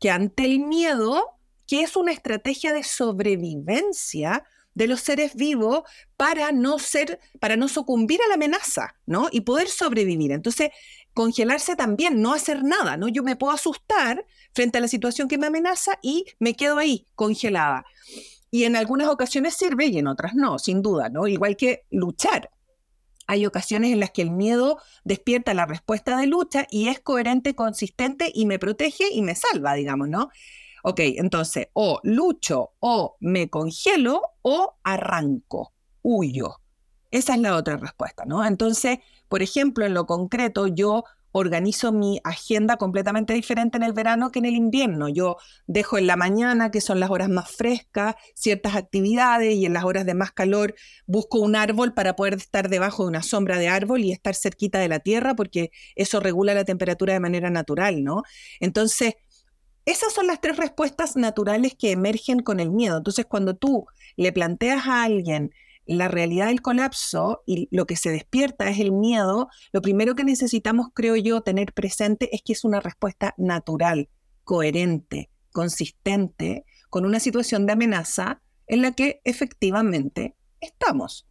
que 0.00 0.10
ante 0.10 0.46
el 0.46 0.60
miedo 0.60 1.37
que 1.68 1.82
es 1.82 1.94
una 1.94 2.10
estrategia 2.12 2.72
de 2.72 2.82
sobrevivencia 2.82 4.42
de 4.74 4.86
los 4.86 5.00
seres 5.00 5.34
vivos 5.34 5.82
para 6.16 6.50
no 6.50 6.78
ser, 6.78 7.20
para 7.40 7.56
no 7.56 7.68
sucumbir 7.68 8.20
a 8.22 8.28
la 8.28 8.34
amenaza, 8.34 8.94
¿no? 9.06 9.28
Y 9.30 9.42
poder 9.42 9.68
sobrevivir. 9.68 10.32
Entonces, 10.32 10.70
congelarse 11.12 11.76
también, 11.76 12.22
no 12.22 12.32
hacer 12.32 12.64
nada, 12.64 12.96
¿no? 12.96 13.08
Yo 13.08 13.22
me 13.22 13.36
puedo 13.36 13.52
asustar 13.52 14.24
frente 14.54 14.78
a 14.78 14.80
la 14.80 14.88
situación 14.88 15.28
que 15.28 15.36
me 15.36 15.48
amenaza 15.48 15.98
y 16.00 16.24
me 16.38 16.54
quedo 16.54 16.78
ahí, 16.78 17.06
congelada. 17.14 17.84
Y 18.50 18.64
en 18.64 18.76
algunas 18.76 19.08
ocasiones 19.08 19.54
sirve 19.54 19.86
y 19.86 19.98
en 19.98 20.06
otras 20.06 20.34
no, 20.34 20.58
sin 20.58 20.80
duda, 20.80 21.10
¿no? 21.10 21.26
Igual 21.26 21.56
que 21.56 21.84
luchar. 21.90 22.50
Hay 23.26 23.44
ocasiones 23.44 23.92
en 23.92 24.00
las 24.00 24.10
que 24.10 24.22
el 24.22 24.30
miedo 24.30 24.80
despierta 25.04 25.52
la 25.52 25.66
respuesta 25.66 26.16
de 26.16 26.26
lucha 26.26 26.66
y 26.70 26.88
es 26.88 26.98
coherente, 26.98 27.54
consistente 27.54 28.30
y 28.32 28.46
me 28.46 28.58
protege 28.58 29.12
y 29.12 29.20
me 29.20 29.34
salva, 29.34 29.74
digamos, 29.74 30.08
¿no? 30.08 30.30
Ok, 30.88 31.00
entonces, 31.00 31.68
o 31.74 32.00
lucho, 32.02 32.70
o 32.80 33.18
me 33.20 33.50
congelo, 33.50 34.22
o 34.40 34.78
arranco, 34.82 35.74
huyo. 36.00 36.62
Esa 37.10 37.34
es 37.34 37.40
la 37.40 37.56
otra 37.56 37.76
respuesta, 37.76 38.24
¿no? 38.24 38.42
Entonces, 38.42 39.00
por 39.28 39.42
ejemplo, 39.42 39.84
en 39.84 39.92
lo 39.92 40.06
concreto, 40.06 40.66
yo 40.66 41.04
organizo 41.32 41.92
mi 41.92 42.20
agenda 42.24 42.78
completamente 42.78 43.34
diferente 43.34 43.76
en 43.76 43.82
el 43.82 43.92
verano 43.92 44.30
que 44.30 44.38
en 44.38 44.46
el 44.46 44.54
invierno. 44.54 45.10
Yo 45.10 45.36
dejo 45.66 45.98
en 45.98 46.06
la 46.06 46.16
mañana, 46.16 46.70
que 46.70 46.80
son 46.80 47.00
las 47.00 47.10
horas 47.10 47.28
más 47.28 47.50
frescas, 47.50 48.14
ciertas 48.34 48.74
actividades 48.74 49.56
y 49.56 49.66
en 49.66 49.74
las 49.74 49.84
horas 49.84 50.06
de 50.06 50.14
más 50.14 50.32
calor 50.32 50.74
busco 51.06 51.38
un 51.38 51.54
árbol 51.54 51.92
para 51.92 52.16
poder 52.16 52.32
estar 52.32 52.70
debajo 52.70 53.02
de 53.02 53.10
una 53.10 53.22
sombra 53.22 53.58
de 53.58 53.68
árbol 53.68 54.00
y 54.04 54.12
estar 54.12 54.34
cerquita 54.34 54.78
de 54.78 54.88
la 54.88 55.00
tierra 55.00 55.36
porque 55.36 55.70
eso 55.96 56.18
regula 56.18 56.54
la 56.54 56.64
temperatura 56.64 57.12
de 57.12 57.20
manera 57.20 57.50
natural, 57.50 58.02
¿no? 58.02 58.22
Entonces, 58.58 59.16
esas 59.88 60.12
son 60.12 60.26
las 60.26 60.40
tres 60.40 60.58
respuestas 60.58 61.16
naturales 61.16 61.74
que 61.74 61.92
emergen 61.92 62.40
con 62.40 62.60
el 62.60 62.70
miedo. 62.70 62.98
Entonces, 62.98 63.24
cuando 63.24 63.56
tú 63.56 63.86
le 64.16 64.32
planteas 64.32 64.86
a 64.86 65.02
alguien 65.02 65.50
la 65.86 66.08
realidad 66.08 66.48
del 66.48 66.60
colapso 66.60 67.42
y 67.46 67.68
lo 67.70 67.86
que 67.86 67.96
se 67.96 68.10
despierta 68.10 68.68
es 68.68 68.80
el 68.80 68.92
miedo, 68.92 69.48
lo 69.72 69.80
primero 69.80 70.14
que 70.14 70.24
necesitamos, 70.24 70.88
creo 70.92 71.16
yo, 71.16 71.40
tener 71.40 71.72
presente 71.72 72.28
es 72.36 72.42
que 72.42 72.52
es 72.52 72.64
una 72.64 72.80
respuesta 72.80 73.34
natural, 73.38 74.10
coherente, 74.44 75.30
consistente, 75.52 76.66
con 76.90 77.06
una 77.06 77.18
situación 77.18 77.64
de 77.64 77.72
amenaza 77.72 78.42
en 78.66 78.82
la 78.82 78.92
que 78.92 79.22
efectivamente 79.24 80.34
estamos. 80.60 81.26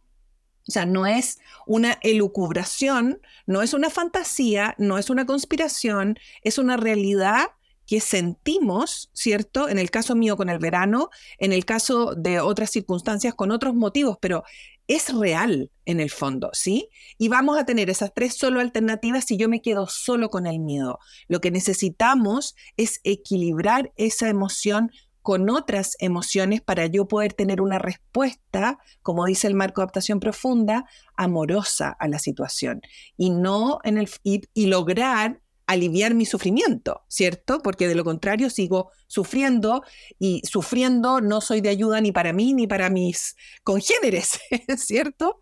O 0.66 0.72
sea, 0.72 0.84
no 0.84 1.06
es 1.06 1.38
una 1.64 1.96
elucubración, 2.02 3.20
no 3.46 3.62
es 3.62 3.72
una 3.72 3.88
fantasía, 3.88 4.74
no 4.78 4.98
es 4.98 5.10
una 5.10 5.26
conspiración, 5.26 6.18
es 6.42 6.58
una 6.58 6.76
realidad 6.76 7.50
que 7.88 8.00
sentimos, 8.00 9.10
¿cierto? 9.14 9.68
En 9.70 9.78
el 9.78 9.90
caso 9.90 10.14
mío 10.14 10.36
con 10.36 10.50
el 10.50 10.58
verano, 10.58 11.08
en 11.38 11.54
el 11.54 11.64
caso 11.64 12.14
de 12.14 12.38
otras 12.38 12.70
circunstancias 12.70 13.34
con 13.34 13.50
otros 13.50 13.74
motivos, 13.74 14.18
pero 14.20 14.44
es 14.88 15.12
real 15.12 15.70
en 15.86 15.98
el 15.98 16.10
fondo, 16.10 16.50
¿sí? 16.52 16.90
Y 17.16 17.28
vamos 17.28 17.58
a 17.58 17.64
tener 17.64 17.88
esas 17.88 18.12
tres 18.14 18.36
solo 18.36 18.60
alternativas 18.60 19.24
si 19.24 19.38
yo 19.38 19.48
me 19.48 19.62
quedo 19.62 19.86
solo 19.86 20.28
con 20.28 20.46
el 20.46 20.58
miedo. 20.58 20.98
Lo 21.28 21.40
que 21.40 21.50
necesitamos 21.50 22.54
es 22.76 23.00
equilibrar 23.04 23.90
esa 23.96 24.28
emoción 24.28 24.92
con 25.22 25.48
otras 25.48 25.96
emociones 25.98 26.60
para 26.60 26.86
yo 26.86 27.08
poder 27.08 27.32
tener 27.32 27.62
una 27.62 27.78
respuesta, 27.78 28.78
como 29.02 29.24
dice 29.24 29.46
el 29.46 29.54
marco 29.54 29.80
de 29.80 29.84
adaptación 29.84 30.20
profunda, 30.20 30.84
amorosa 31.16 31.96
a 31.98 32.06
la 32.06 32.18
situación 32.18 32.82
y 33.16 33.30
no 33.30 33.78
en 33.82 33.96
el 33.96 34.10
y 34.24 34.66
lograr 34.66 35.40
aliviar 35.68 36.14
mi 36.14 36.24
sufrimiento, 36.24 37.04
¿cierto? 37.08 37.60
Porque 37.62 37.86
de 37.86 37.94
lo 37.94 38.02
contrario 38.02 38.48
sigo 38.48 38.90
sufriendo 39.06 39.84
y 40.18 40.40
sufriendo 40.44 41.20
no 41.20 41.42
soy 41.42 41.60
de 41.60 41.68
ayuda 41.68 42.00
ni 42.00 42.10
para 42.10 42.32
mí 42.32 42.54
ni 42.54 42.66
para 42.66 42.88
mis 42.88 43.36
congéneres, 43.62 44.40
¿cierto? 44.78 45.40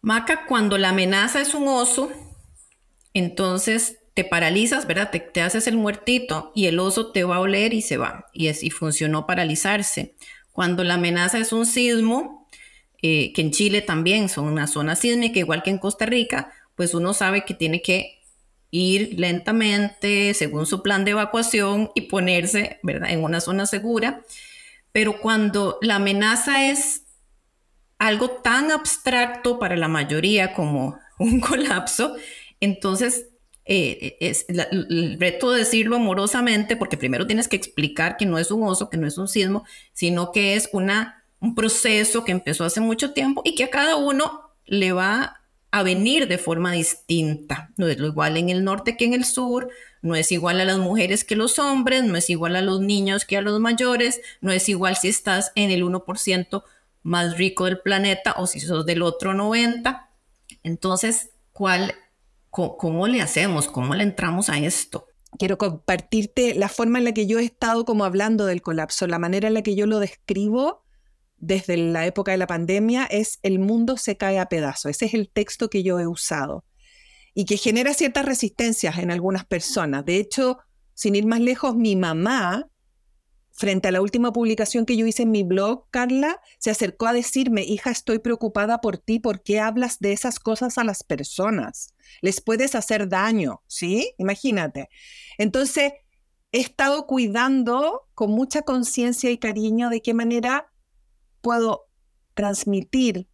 Maca, 0.00 0.46
cuando 0.46 0.78
la 0.78 0.90
amenaza 0.90 1.40
es 1.40 1.54
un 1.54 1.66
oso, 1.66 2.10
entonces 3.14 3.98
te 4.14 4.24
paralizas, 4.24 4.86
¿verdad? 4.86 5.10
Te, 5.10 5.42
haces 5.42 5.66
el 5.66 5.76
muertito 5.76 6.52
y 6.54 6.66
el 6.66 6.78
oso 6.78 7.10
te 7.10 7.24
va 7.24 7.36
a 7.36 7.40
oler 7.40 7.74
y 7.74 7.82
se 7.82 7.96
va. 7.96 8.26
Y, 8.32 8.46
es, 8.46 8.62
funcionó 8.72 9.26
paralizarse. 9.26 10.14
Cuando 10.52 10.84
la 10.84 10.94
amenaza 10.94 11.38
es 11.38 11.52
un 11.52 11.66
sismo, 11.66 12.48
eh, 13.02 13.32
que 13.32 13.40
en 13.42 13.50
Chile 13.50 13.82
también 13.82 14.28
son 14.28 14.44
una 14.44 14.68
zona 14.68 14.94
sísmica, 14.94 15.40
igual 15.40 15.64
que 15.64 15.70
en 15.70 15.78
Costa 15.78 16.06
Rica, 16.06 16.52
pues 16.76 16.94
uno 16.94 17.12
sabe 17.12 17.44
que 17.44 17.54
tiene 17.54 17.82
que 17.82 18.21
ir 18.72 19.20
lentamente 19.20 20.32
según 20.34 20.66
su 20.66 20.82
plan 20.82 21.04
de 21.04 21.12
evacuación 21.12 21.92
y 21.94 22.02
ponerse, 22.02 22.80
¿verdad?, 22.82 23.10
en 23.10 23.22
una 23.22 23.40
zona 23.40 23.66
segura. 23.66 24.22
Pero 24.90 25.20
cuando 25.20 25.78
la 25.82 25.96
amenaza 25.96 26.68
es 26.70 27.02
algo 27.98 28.30
tan 28.30 28.72
abstracto 28.72 29.58
para 29.58 29.76
la 29.76 29.88
mayoría 29.88 30.54
como 30.54 30.98
un 31.18 31.38
colapso, 31.40 32.16
entonces 32.60 33.26
eh, 33.66 34.16
es 34.20 34.46
el 34.48 35.20
reto 35.20 35.52
de 35.52 35.60
decirlo 35.60 35.96
amorosamente, 35.96 36.74
porque 36.74 36.96
primero 36.96 37.26
tienes 37.26 37.48
que 37.48 37.56
explicar 37.56 38.16
que 38.16 38.24
no 38.24 38.38
es 38.38 38.50
un 38.50 38.62
oso, 38.62 38.88
que 38.88 38.96
no 38.96 39.06
es 39.06 39.18
un 39.18 39.28
sismo, 39.28 39.64
sino 39.92 40.32
que 40.32 40.56
es 40.56 40.70
una, 40.72 41.24
un 41.40 41.54
proceso 41.54 42.24
que 42.24 42.32
empezó 42.32 42.64
hace 42.64 42.80
mucho 42.80 43.12
tiempo 43.12 43.42
y 43.44 43.54
que 43.54 43.64
a 43.64 43.70
cada 43.70 43.96
uno 43.96 44.50
le 44.64 44.92
va 44.92 45.41
a 45.72 45.82
venir 45.82 46.28
de 46.28 46.38
forma 46.38 46.72
distinta. 46.72 47.72
No 47.76 47.88
es 47.88 47.98
lo 47.98 48.06
igual 48.06 48.36
en 48.36 48.50
el 48.50 48.62
norte 48.62 48.96
que 48.96 49.04
en 49.04 49.14
el 49.14 49.24
sur, 49.24 49.68
no 50.00 50.14
es 50.14 50.30
igual 50.30 50.60
a 50.60 50.64
las 50.64 50.78
mujeres 50.78 51.24
que 51.24 51.34
los 51.34 51.58
hombres, 51.58 52.04
no 52.04 52.16
es 52.16 52.30
igual 52.30 52.54
a 52.54 52.62
los 52.62 52.80
niños 52.80 53.24
que 53.24 53.36
a 53.36 53.42
los 53.42 53.58
mayores, 53.58 54.20
no 54.40 54.52
es 54.52 54.68
igual 54.68 54.96
si 54.96 55.08
estás 55.08 55.50
en 55.56 55.70
el 55.70 55.82
1% 55.82 56.62
más 57.02 57.36
rico 57.36 57.64
del 57.64 57.80
planeta 57.80 58.34
o 58.36 58.46
si 58.46 58.60
sos 58.60 58.86
del 58.86 59.02
otro 59.02 59.32
90%. 59.32 60.08
Entonces, 60.62 61.30
¿cuál 61.52 61.94
¿Cómo, 62.52 63.06
le 63.06 63.22
hacemos? 63.22 63.66
¿Cómo 63.66 63.94
le 63.94 64.02
entramos 64.02 64.50
a 64.50 64.58
esto? 64.58 65.06
Quiero 65.38 65.56
compartirte 65.56 66.54
la 66.54 66.68
forma 66.68 66.98
en 66.98 67.04
la 67.04 67.14
que 67.14 67.26
yo 67.26 67.38
he 67.38 67.44
estado 67.44 67.86
como 67.86 68.04
hablando 68.04 68.44
del 68.44 68.60
colapso, 68.60 69.06
la 69.06 69.18
manera 69.18 69.48
en 69.48 69.54
la 69.54 69.62
que 69.62 69.74
yo 69.74 69.86
lo 69.86 70.00
describo 70.00 70.81
desde 71.42 71.76
la 71.76 72.06
época 72.06 72.30
de 72.30 72.38
la 72.38 72.46
pandemia 72.46 73.04
es 73.04 73.40
el 73.42 73.58
mundo 73.58 73.96
se 73.96 74.16
cae 74.16 74.38
a 74.38 74.46
pedazos. 74.46 74.92
Ese 74.92 75.06
es 75.06 75.14
el 75.14 75.28
texto 75.28 75.68
que 75.68 75.82
yo 75.82 75.98
he 75.98 76.06
usado 76.06 76.64
y 77.34 77.46
que 77.46 77.56
genera 77.56 77.94
ciertas 77.94 78.24
resistencias 78.24 78.98
en 78.98 79.10
algunas 79.10 79.44
personas. 79.44 80.04
De 80.04 80.18
hecho, 80.18 80.58
sin 80.94 81.16
ir 81.16 81.26
más 81.26 81.40
lejos, 81.40 81.74
mi 81.74 81.96
mamá 81.96 82.68
frente 83.50 83.88
a 83.88 83.92
la 83.92 84.00
última 84.00 84.32
publicación 84.32 84.86
que 84.86 84.96
yo 84.96 85.04
hice 85.04 85.24
en 85.24 85.32
mi 85.32 85.42
blog, 85.42 85.88
Carla, 85.90 86.40
se 86.58 86.70
acercó 86.70 87.06
a 87.06 87.12
decirme, 87.12 87.64
hija, 87.64 87.90
estoy 87.90 88.20
preocupada 88.20 88.80
por 88.80 88.96
ti, 88.96 89.18
¿por 89.18 89.42
qué 89.42 89.58
hablas 89.58 89.98
de 89.98 90.12
esas 90.12 90.38
cosas 90.38 90.78
a 90.78 90.84
las 90.84 91.02
personas? 91.02 91.94
Les 92.20 92.40
puedes 92.40 92.76
hacer 92.76 93.08
daño, 93.08 93.62
¿sí? 93.66 94.14
Imagínate. 94.16 94.88
Entonces, 95.38 95.92
he 96.52 96.60
estado 96.60 97.06
cuidando 97.08 98.08
con 98.14 98.30
mucha 98.30 98.62
conciencia 98.62 99.30
y 99.30 99.38
cariño 99.38 99.90
de 99.90 100.02
qué 100.02 100.14
manera 100.14 100.71
puedo 101.42 101.88
transmitir 102.34 103.28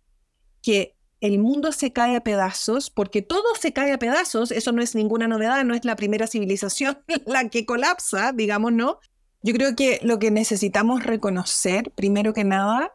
que 0.63 0.97
el 1.21 1.39
mundo 1.39 1.73
se 1.73 1.93
cae 1.93 2.17
a 2.17 2.21
pedazos, 2.23 2.91
porque 2.91 3.23
todo 3.23 3.55
se 3.61 3.73
cae 3.73 3.93
a 3.93 3.99
pedazos, 3.99 4.51
eso 4.51 4.73
no 4.73 4.83
es 4.83 4.95
ninguna 4.95 5.27
novedad, 5.27 5.65
no 5.65 5.75
es 5.75 5.85
la 5.85 5.97
primera 5.97 6.27
civilización 6.27 6.99
la 7.27 7.49
que 7.49 7.67
colapsa, 7.67 8.33
digamos, 8.33 8.73
¿no? 8.73 8.99
Yo 9.43 9.55
creo 9.55 9.77
que 9.77 10.01
lo 10.03 10.19
que 10.19 10.31
necesitamos 10.31 11.05
reconocer, 11.05 11.93
primero 11.93 12.33
que 12.33 12.45
nada, 12.45 12.93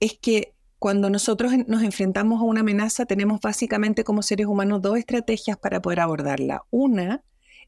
es 0.00 0.18
que 0.18 0.54
cuando 0.78 1.10
nosotros 1.10 1.52
nos 1.68 1.82
enfrentamos 1.82 2.40
a 2.40 2.44
una 2.44 2.60
amenaza, 2.60 3.06
tenemos 3.06 3.40
básicamente 3.40 4.04
como 4.04 4.22
seres 4.22 4.46
humanos 4.46 4.82
dos 4.82 4.98
estrategias 4.98 5.56
para 5.56 5.80
poder 5.80 6.00
abordarla. 6.00 6.64
Una 6.70 7.22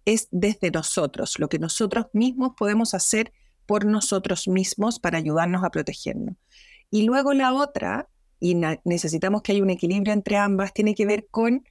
es 0.05 0.29
desde 0.33 0.71
nosotros, 0.71 1.39
lo 1.39 1.49
que 1.49 1.59
nosotros 1.59 2.07
mismos 2.13 2.53
podemos 2.57 2.93
hacer 2.93 3.33
por 3.67 3.85
nosotros 3.85 4.49
mismos 4.49 4.99
para 4.99 5.19
ayudarnos 5.19 5.65
a 5.65 5.71
protegernos. 5.71 6.35
Y 6.91 7.03
luego 7.03 7.33
la 7.33 7.53
otra, 7.53 8.09
y 8.41 8.57
necesitamos 8.85 9.43
que 9.43 9.53
haya 9.53 9.63
un 9.63 9.71
equilibrio 9.71 10.13
entre 10.13 10.37
ambas, 10.37 10.73
tiene 10.73 10.95
que 10.95 11.07
ver 11.07 11.27
con 11.31 11.65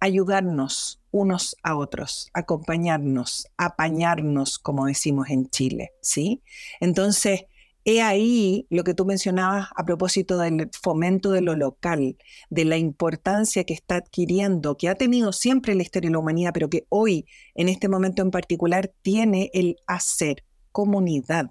ayudarnos 0.00 1.00
unos 1.10 1.56
a 1.62 1.76
otros, 1.76 2.28
acompañarnos, 2.32 3.48
apañarnos, 3.56 4.58
como 4.58 4.86
decimos 4.86 5.30
en 5.30 5.48
Chile, 5.48 5.92
¿sí? 6.00 6.42
Entonces, 6.80 7.46
he 7.84 8.02
ahí 8.02 8.66
lo 8.68 8.84
que 8.84 8.92
tú 8.92 9.06
mencionabas 9.06 9.68
a 9.74 9.84
propósito 9.84 10.36
del 10.38 10.68
fomento 10.82 11.30
de 11.30 11.40
lo 11.40 11.56
local, 11.56 12.18
de 12.50 12.64
la 12.66 12.76
importancia 12.76 13.64
que 13.64 13.72
está 13.72 13.96
adquiriendo, 13.96 14.76
que 14.76 14.88
ha 14.88 14.94
tenido 14.94 15.32
siempre 15.32 15.74
la 15.74 15.82
historia 15.82 16.08
de 16.08 16.12
la 16.12 16.18
humanidad, 16.18 16.52
pero 16.52 16.68
que 16.68 16.84
hoy, 16.90 17.26
en 17.54 17.68
este 17.68 17.88
momento 17.88 18.20
en 18.20 18.30
particular, 18.30 18.92
tiene 19.00 19.50
el 19.54 19.76
hacer 19.86 20.44
comunidad, 20.70 21.50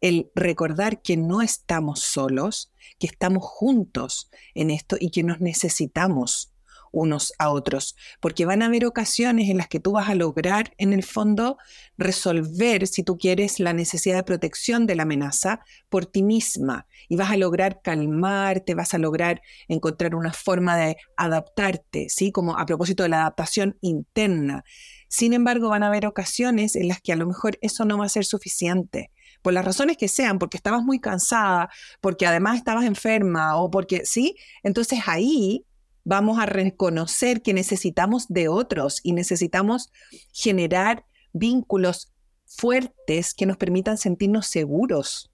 el 0.00 0.30
recordar 0.34 1.02
que 1.02 1.16
no 1.16 1.42
estamos 1.42 2.00
solos, 2.00 2.72
que 2.98 3.06
estamos 3.06 3.44
juntos 3.44 4.30
en 4.54 4.70
esto 4.70 4.96
y 4.98 5.10
que 5.10 5.22
nos 5.22 5.40
necesitamos 5.40 6.52
unos 6.92 7.32
a 7.38 7.50
otros, 7.50 7.96
porque 8.20 8.46
van 8.46 8.62
a 8.62 8.66
haber 8.66 8.86
ocasiones 8.86 9.50
en 9.50 9.58
las 9.58 9.68
que 9.68 9.80
tú 9.80 9.92
vas 9.92 10.08
a 10.08 10.14
lograr, 10.14 10.72
en 10.78 10.92
el 10.92 11.02
fondo, 11.02 11.58
resolver, 11.96 12.86
si 12.86 13.02
tú 13.02 13.18
quieres, 13.18 13.60
la 13.60 13.72
necesidad 13.72 14.16
de 14.16 14.22
protección 14.22 14.86
de 14.86 14.94
la 14.94 15.02
amenaza 15.02 15.60
por 15.88 16.06
ti 16.06 16.22
misma 16.22 16.86
y 17.08 17.16
vas 17.16 17.30
a 17.30 17.36
lograr 17.36 17.80
calmarte, 17.82 18.74
vas 18.74 18.94
a 18.94 18.98
lograr 18.98 19.42
encontrar 19.68 20.14
una 20.14 20.32
forma 20.32 20.76
de 20.76 20.96
adaptarte, 21.16 22.08
¿sí? 22.08 22.32
Como 22.32 22.58
a 22.58 22.66
propósito 22.66 23.02
de 23.02 23.10
la 23.10 23.20
adaptación 23.20 23.76
interna. 23.80 24.64
Sin 25.08 25.32
embargo, 25.32 25.70
van 25.70 25.82
a 25.82 25.88
haber 25.88 26.06
ocasiones 26.06 26.76
en 26.76 26.88
las 26.88 27.00
que 27.00 27.12
a 27.12 27.16
lo 27.16 27.26
mejor 27.26 27.58
eso 27.60 27.84
no 27.84 27.98
va 27.98 28.06
a 28.06 28.10
ser 28.10 28.24
suficiente 28.24 29.10
por 29.42 29.52
las 29.52 29.64
razones 29.64 29.96
que 29.96 30.08
sean, 30.08 30.38
porque 30.38 30.56
estabas 30.56 30.82
muy 30.82 31.00
cansada, 31.00 31.70
porque 32.00 32.26
además 32.26 32.56
estabas 32.56 32.84
enferma 32.84 33.56
o 33.56 33.70
porque, 33.70 34.04
¿sí? 34.04 34.36
Entonces 34.62 35.00
ahí 35.06 35.64
vamos 36.04 36.38
a 36.38 36.46
reconocer 36.46 37.42
que 37.42 37.52
necesitamos 37.52 38.28
de 38.28 38.48
otros 38.48 39.00
y 39.02 39.12
necesitamos 39.12 39.92
generar 40.32 41.04
vínculos 41.32 42.12
fuertes 42.46 43.34
que 43.34 43.46
nos 43.46 43.58
permitan 43.58 43.98
sentirnos 43.98 44.46
seguros 44.46 45.30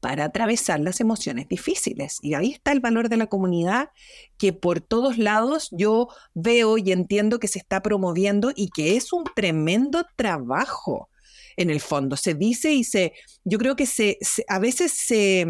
para 0.00 0.24
atravesar 0.24 0.80
las 0.80 1.00
emociones 1.00 1.48
difíciles. 1.48 2.18
Y 2.22 2.34
ahí 2.34 2.52
está 2.52 2.72
el 2.72 2.80
valor 2.80 3.08
de 3.08 3.16
la 3.16 3.26
comunidad 3.26 3.90
que 4.38 4.52
por 4.52 4.80
todos 4.80 5.18
lados 5.18 5.68
yo 5.70 6.08
veo 6.34 6.78
y 6.78 6.92
entiendo 6.92 7.38
que 7.38 7.48
se 7.48 7.58
está 7.58 7.82
promoviendo 7.82 8.52
y 8.54 8.68
que 8.68 8.96
es 8.96 9.12
un 9.12 9.24
tremendo 9.34 10.06
trabajo 10.16 11.08
en 11.56 11.70
el 11.70 11.80
fondo. 11.80 12.16
Se 12.16 12.34
dice 12.34 12.72
y 12.72 12.84
se, 12.84 13.12
yo 13.44 13.58
creo 13.58 13.76
que 13.76 13.86
se 13.86 14.18
a 14.48 14.58
veces 14.58 14.92
se, 14.92 15.46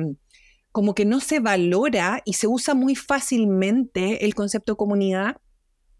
como 0.72 0.94
que 0.94 1.04
no 1.04 1.20
se 1.20 1.40
valora 1.40 2.22
y 2.24 2.34
se 2.34 2.46
usa 2.46 2.74
muy 2.74 2.94
fácilmente 2.94 4.24
el 4.24 4.34
concepto 4.34 4.76
comunidad 4.76 5.36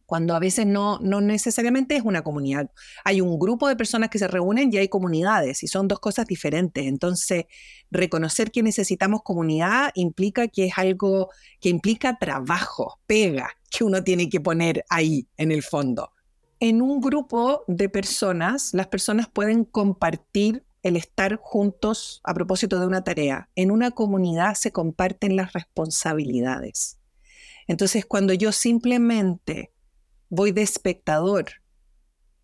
cuando 0.06 0.34
a 0.34 0.38
veces 0.38 0.66
no, 0.66 0.98
no 1.00 1.20
necesariamente 1.20 1.96
es 1.96 2.04
una 2.04 2.22
comunidad. 2.22 2.70
Hay 3.04 3.20
un 3.20 3.38
grupo 3.38 3.68
de 3.68 3.76
personas 3.76 4.08
que 4.08 4.20
se 4.20 4.28
reúnen 4.28 4.72
y 4.72 4.78
hay 4.78 4.88
comunidades 4.88 5.62
y 5.64 5.66
son 5.66 5.88
dos 5.88 5.98
cosas 5.98 6.26
diferentes. 6.26 6.86
Entonces, 6.86 7.46
reconocer 7.90 8.52
que 8.52 8.62
necesitamos 8.62 9.22
comunidad 9.22 9.90
implica 9.94 10.46
que 10.46 10.66
es 10.66 10.78
algo 10.78 11.30
que 11.60 11.68
implica 11.68 12.18
trabajo, 12.18 13.00
pega, 13.06 13.50
que 13.68 13.82
uno 13.82 14.04
tiene 14.04 14.28
que 14.28 14.40
poner 14.40 14.84
ahí 14.88 15.26
en 15.36 15.50
el 15.50 15.62
fondo. 15.62 16.12
En 16.58 16.80
un 16.80 17.00
grupo 17.00 17.64
de 17.66 17.88
personas, 17.88 18.72
las 18.72 18.86
personas 18.86 19.28
pueden 19.28 19.64
compartir 19.64 20.64
el 20.82 20.96
estar 20.96 21.36
juntos 21.36 22.20
a 22.24 22.32
propósito 22.32 22.80
de 22.80 22.86
una 22.86 23.04
tarea. 23.04 23.50
En 23.56 23.70
una 23.70 23.90
comunidad 23.90 24.54
se 24.54 24.72
comparten 24.72 25.36
las 25.36 25.52
responsabilidades. 25.52 26.98
Entonces, 27.66 28.06
cuando 28.06 28.32
yo 28.32 28.52
simplemente 28.52 29.72
voy 30.30 30.52
de 30.52 30.62
espectador, 30.62 31.46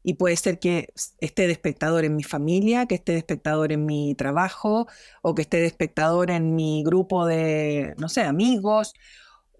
y 0.03 0.15
puede 0.15 0.37
ser 0.37 0.59
que 0.59 0.93
esté 1.19 1.47
de 1.47 1.53
espectador 1.53 2.05
en 2.05 2.17
mi 2.17 2.25
familia, 2.25 2.87
que 2.87 2.97
esté 2.97 3.13
de 3.13 3.19
espectador 3.19 3.73
en 3.73 3.87
mi 3.87 4.15
trabajo, 4.17 4.89
o 5.23 5.35
que 5.35 5.43
esté 5.43 5.59
de 5.59 5.67
espectador 5.67 6.31
en 6.31 6.55
mi 6.57 6.83
grupo 6.83 7.25
de, 7.25 7.95
no 7.99 8.09
sé, 8.09 8.23
amigos, 8.23 8.95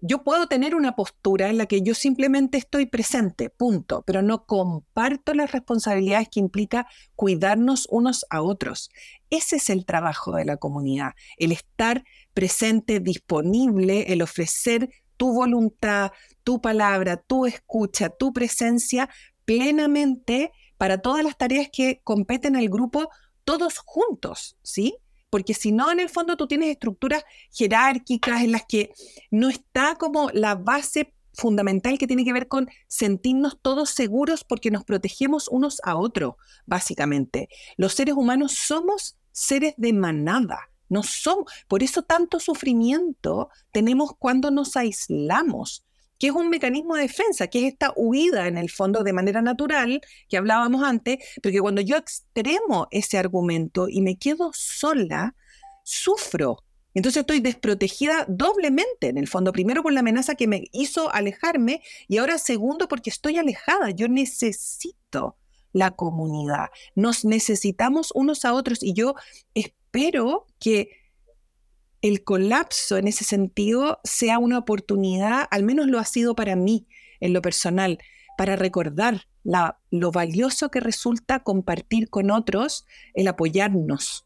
yo 0.05 0.21
puedo 0.25 0.47
tener 0.47 0.75
una 0.75 0.97
postura 0.97 1.49
en 1.49 1.57
la 1.57 1.65
que 1.65 1.81
yo 1.81 1.95
simplemente 1.95 2.57
estoy 2.57 2.87
presente, 2.87 3.49
punto, 3.49 4.03
pero 4.05 4.21
no 4.21 4.45
comparto 4.45 5.33
las 5.33 5.53
responsabilidades 5.53 6.27
que 6.27 6.41
implica 6.41 6.87
cuidarnos 7.15 7.87
unos 7.89 8.25
a 8.29 8.41
otros. 8.41 8.89
Ese 9.29 9.55
es 9.55 9.69
el 9.69 9.85
trabajo 9.85 10.35
de 10.35 10.43
la 10.43 10.57
comunidad, 10.57 11.13
el 11.37 11.53
estar 11.53 12.03
presente, 12.33 12.99
disponible, 12.99 14.11
el 14.11 14.21
ofrecer 14.21 14.89
tu 15.15 15.31
voluntad, 15.31 16.11
tu 16.43 16.59
palabra, 16.59 17.15
tu 17.15 17.45
escucha, 17.45 18.09
tu 18.09 18.33
presencia 18.33 19.09
plenamente 19.45 20.51
para 20.77 20.97
todas 20.97 21.23
las 21.23 21.37
tareas 21.37 21.69
que 21.71 22.01
competen 22.03 22.57
al 22.57 22.67
grupo, 22.67 23.09
todos 23.45 23.77
juntos, 23.77 24.57
¿sí? 24.63 24.97
Porque 25.33 25.55
si 25.55 25.71
no, 25.71 25.89
en 25.89 25.99
el 25.99 26.09
fondo 26.09 26.37
tú 26.37 26.45
tienes 26.45 26.69
estructuras 26.69 27.23
jerárquicas 27.51 28.43
en 28.43 28.51
las 28.51 28.65
que 28.67 28.93
no 29.31 29.49
está 29.49 29.95
como 29.95 30.29
la 30.29 30.53
base 30.53 31.11
fundamental 31.33 31.97
que 31.97 32.05
tiene 32.05 32.23
que 32.23 32.33
ver 32.33 32.47
con 32.47 32.69
sentirnos 32.87 33.57
todos 33.59 33.89
seguros 33.89 34.43
porque 34.43 34.69
nos 34.69 34.83
protegemos 34.83 35.47
unos 35.47 35.81
a 35.85 35.95
otros, 35.95 36.35
básicamente. 36.67 37.49
Los 37.77 37.95
seres 37.95 38.13
humanos 38.13 38.51
somos 38.51 39.17
seres 39.31 39.73
de 39.77 39.91
manada. 39.91 40.69
No 40.87 41.01
somos, 41.01 41.51
por 41.67 41.81
eso 41.81 42.03
tanto 42.03 42.39
sufrimiento 42.39 43.49
tenemos 43.71 44.11
cuando 44.19 44.51
nos 44.51 44.77
aislamos 44.77 45.83
que 46.23 46.29
es 46.29 46.33
un 46.35 46.47
mecanismo 46.47 46.95
de 46.95 47.01
defensa, 47.01 47.47
que 47.47 47.67
es 47.67 47.73
esta 47.73 47.91
huida 47.97 48.47
en 48.47 48.57
el 48.57 48.69
fondo 48.69 49.03
de 49.03 49.11
manera 49.11 49.41
natural 49.41 49.99
que 50.29 50.37
hablábamos 50.37 50.81
antes, 50.81 51.17
porque 51.41 51.59
cuando 51.59 51.81
yo 51.81 51.97
extremo 51.97 52.87
ese 52.91 53.17
argumento 53.17 53.89
y 53.89 53.99
me 54.01 54.15
quedo 54.15 54.51
sola, 54.53 55.35
sufro. 55.83 56.63
Entonces 56.93 57.19
estoy 57.19 57.41
desprotegida 57.41 58.23
doblemente 58.29 59.09
en 59.09 59.17
el 59.17 59.27
fondo, 59.27 59.51
primero 59.51 59.83
por 59.83 59.91
la 59.91 59.99
amenaza 59.99 60.35
que 60.35 60.47
me 60.47 60.63
hizo 60.71 61.13
alejarme 61.13 61.81
y 62.07 62.19
ahora 62.19 62.37
segundo 62.37 62.87
porque 62.87 63.09
estoy 63.09 63.37
alejada, 63.37 63.91
yo 63.91 64.07
necesito 64.07 65.35
la 65.73 65.91
comunidad, 65.91 66.67
nos 66.95 67.25
necesitamos 67.25 68.13
unos 68.15 68.45
a 68.45 68.53
otros 68.53 68.81
y 68.81 68.93
yo 68.93 69.15
espero 69.55 70.45
que 70.57 71.02
el 72.03 72.25
colapso 72.25 72.97
en 72.97 73.07
ese 73.07 73.23
sentido 73.23 74.01
sea 74.03 74.37
una 74.37 74.57
oportunidad, 74.57 75.47
al 75.49 75.63
menos 75.63 75.87
lo 75.87 75.99
ha 75.99 76.05
sido 76.05 76.35
para 76.35 76.57
mí 76.57 76.85
en 77.21 77.31
lo 77.31 77.41
personal, 77.41 77.97
para 78.37 78.57
recordar 78.57 79.27
lo 79.89 80.11
valioso 80.11 80.69
que 80.69 80.81
resulta 80.81 81.43
compartir 81.43 82.09
con 82.09 82.29
otros 82.29 82.85
el 83.13 83.27
apoyarnos. 83.29 84.25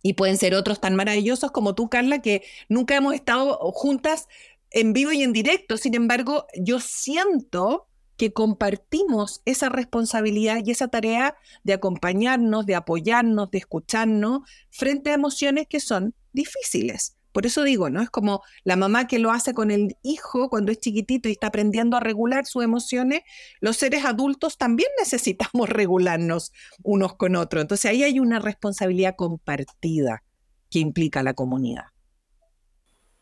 Y 0.00 0.12
pueden 0.12 0.36
ser 0.36 0.54
otros 0.54 0.80
tan 0.80 0.94
maravillosos 0.94 1.50
como 1.50 1.74
tú, 1.74 1.90
Carla, 1.90 2.22
que 2.22 2.44
nunca 2.68 2.94
hemos 2.94 3.14
estado 3.14 3.58
juntas 3.72 4.28
en 4.70 4.92
vivo 4.92 5.10
y 5.10 5.24
en 5.24 5.32
directo. 5.32 5.78
Sin 5.78 5.96
embargo, 5.96 6.46
yo 6.56 6.78
siento 6.78 7.88
que 8.22 8.32
compartimos 8.32 9.42
esa 9.46 9.68
responsabilidad 9.68 10.60
y 10.64 10.70
esa 10.70 10.86
tarea 10.86 11.34
de 11.64 11.72
acompañarnos, 11.72 12.66
de 12.66 12.76
apoyarnos, 12.76 13.50
de 13.50 13.58
escucharnos 13.58 14.48
frente 14.70 15.10
a 15.10 15.14
emociones 15.14 15.66
que 15.68 15.80
son 15.80 16.14
difíciles. 16.32 17.16
Por 17.32 17.46
eso 17.46 17.64
digo, 17.64 17.90
¿no? 17.90 18.00
Es 18.00 18.10
como 18.10 18.42
la 18.62 18.76
mamá 18.76 19.08
que 19.08 19.18
lo 19.18 19.32
hace 19.32 19.54
con 19.54 19.72
el 19.72 19.96
hijo 20.04 20.48
cuando 20.50 20.70
es 20.70 20.78
chiquitito 20.78 21.28
y 21.28 21.32
está 21.32 21.48
aprendiendo 21.48 21.96
a 21.96 22.00
regular 22.00 22.46
sus 22.46 22.62
emociones. 22.62 23.22
Los 23.58 23.78
seres 23.78 24.04
adultos 24.04 24.56
también 24.56 24.90
necesitamos 25.00 25.68
regularnos 25.68 26.52
unos 26.84 27.16
con 27.16 27.34
otros. 27.34 27.62
Entonces 27.62 27.90
ahí 27.90 28.04
hay 28.04 28.20
una 28.20 28.38
responsabilidad 28.38 29.16
compartida 29.16 30.22
que 30.70 30.78
implica 30.78 31.24
la 31.24 31.34
comunidad. 31.34 31.86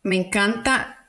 Me 0.03 0.17
encanta 0.17 1.00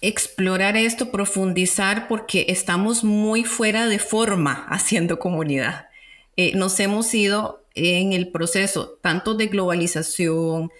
explorar 0.00 0.76
esto, 0.76 1.10
profundizar, 1.10 2.08
porque 2.08 2.46
estamos 2.48 3.04
muy 3.04 3.44
fuera 3.44 3.86
de 3.86 3.98
forma 3.98 4.66
haciendo 4.68 5.18
comunidad. 5.18 5.88
Eh, 6.36 6.52
nos 6.54 6.78
hemos 6.80 7.12
ido 7.14 7.64
en 7.74 8.12
el 8.12 8.28
proceso 8.28 8.98
tanto 9.02 9.34
de 9.34 9.46
globalización, 9.46 10.70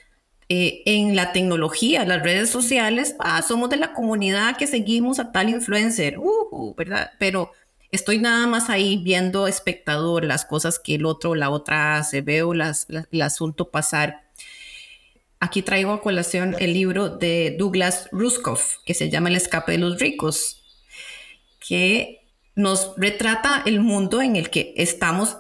eh, 0.53 0.83
en 0.85 1.15
la 1.15 1.33
tecnología, 1.33 2.05
las 2.05 2.25
redes 2.25 2.51
sociales, 2.51 3.15
ah, 3.21 3.41
somos 3.41 3.71
de 3.71 3.77
la 3.77 3.93
comunidad 3.93 4.57
que 4.57 4.67
seguimos 4.67 5.21
a 5.21 5.31
tal 5.31 5.49
influencer, 5.49 6.19
uh, 6.19 6.75
¿verdad? 6.77 7.13
Pero 7.21 7.53
estoy 7.93 8.19
nada 8.19 8.49
más 8.49 8.69
ahí 8.69 8.97
viendo 8.97 9.47
espectador 9.47 10.25
las 10.25 10.45
cosas 10.45 10.81
que 10.81 10.97
el 10.97 11.07
otro, 11.07 11.37
la 11.37 11.51
otra 11.51 11.99
hace, 11.99 12.21
veo 12.21 12.53
las, 12.53 12.89
el 13.13 13.23
asunto 13.23 13.71
pasar. 13.71 14.25
Aquí 15.43 15.63
traigo 15.63 15.93
a 15.93 16.03
colación 16.03 16.55
el 16.59 16.75
libro 16.75 17.09
de 17.09 17.57
Douglas 17.59 18.09
Ruskoff, 18.13 18.77
que 18.85 18.93
se 18.93 19.09
llama 19.09 19.31
El 19.31 19.37
escape 19.37 19.73
de 19.73 19.79
los 19.79 19.99
ricos, 19.99 20.63
que 21.67 22.21
nos 22.55 22.93
retrata 22.99 23.63
el 23.65 23.81
mundo 23.81 24.21
en 24.21 24.37
el 24.37 24.51
que 24.51 24.75
estamos 24.77 25.39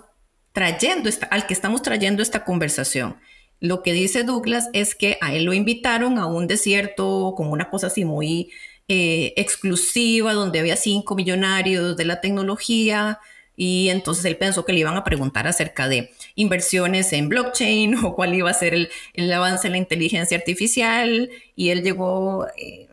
trayendo, 0.53 1.11
al 1.31 1.47
que 1.47 1.53
estamos 1.53 1.83
trayendo 1.83 2.23
esta 2.23 2.47
conversación. 2.47 3.19
Lo 3.61 3.83
que 3.83 3.93
dice 3.93 4.25
Douglas 4.25 4.71
es 4.73 4.95
que 4.95 5.19
a 5.21 5.35
él 5.35 5.45
lo 5.45 5.53
invitaron 5.53 6.19
a 6.19 6.25
un 6.25 6.47
desierto 6.47 7.35
como 7.37 7.53
una 7.53 7.69
cosa 7.69 7.89
así 7.89 8.07
muy 8.07 8.51
eh, 8.89 9.35
exclusiva, 9.37 10.33
donde 10.33 10.61
había 10.61 10.77
cinco 10.77 11.15
millonarios 11.15 11.95
de 11.99 12.07
la 12.07 12.23
tecnología, 12.23 13.19
y 13.55 13.91
entonces 13.91 14.25
él 14.25 14.39
pensó 14.39 14.65
que 14.65 14.73
le 14.73 14.81
iban 14.81 14.97
a 14.97 15.05
preguntar 15.05 15.47
acerca 15.47 15.89
de 15.89 16.11
inversiones 16.40 17.12
en 17.12 17.29
blockchain 17.29 17.96
o 18.05 18.14
cuál 18.14 18.35
iba 18.35 18.50
a 18.50 18.55
ser 18.55 18.74
el, 18.74 19.33
avance 19.33 19.66
en 19.66 19.72
la 19.72 19.79
inteligencia 19.79 20.37
artificial, 20.37 21.31
y 21.57 21.70
él 21.70 21.83
llegó, 21.83 22.46
eh, 22.57 22.88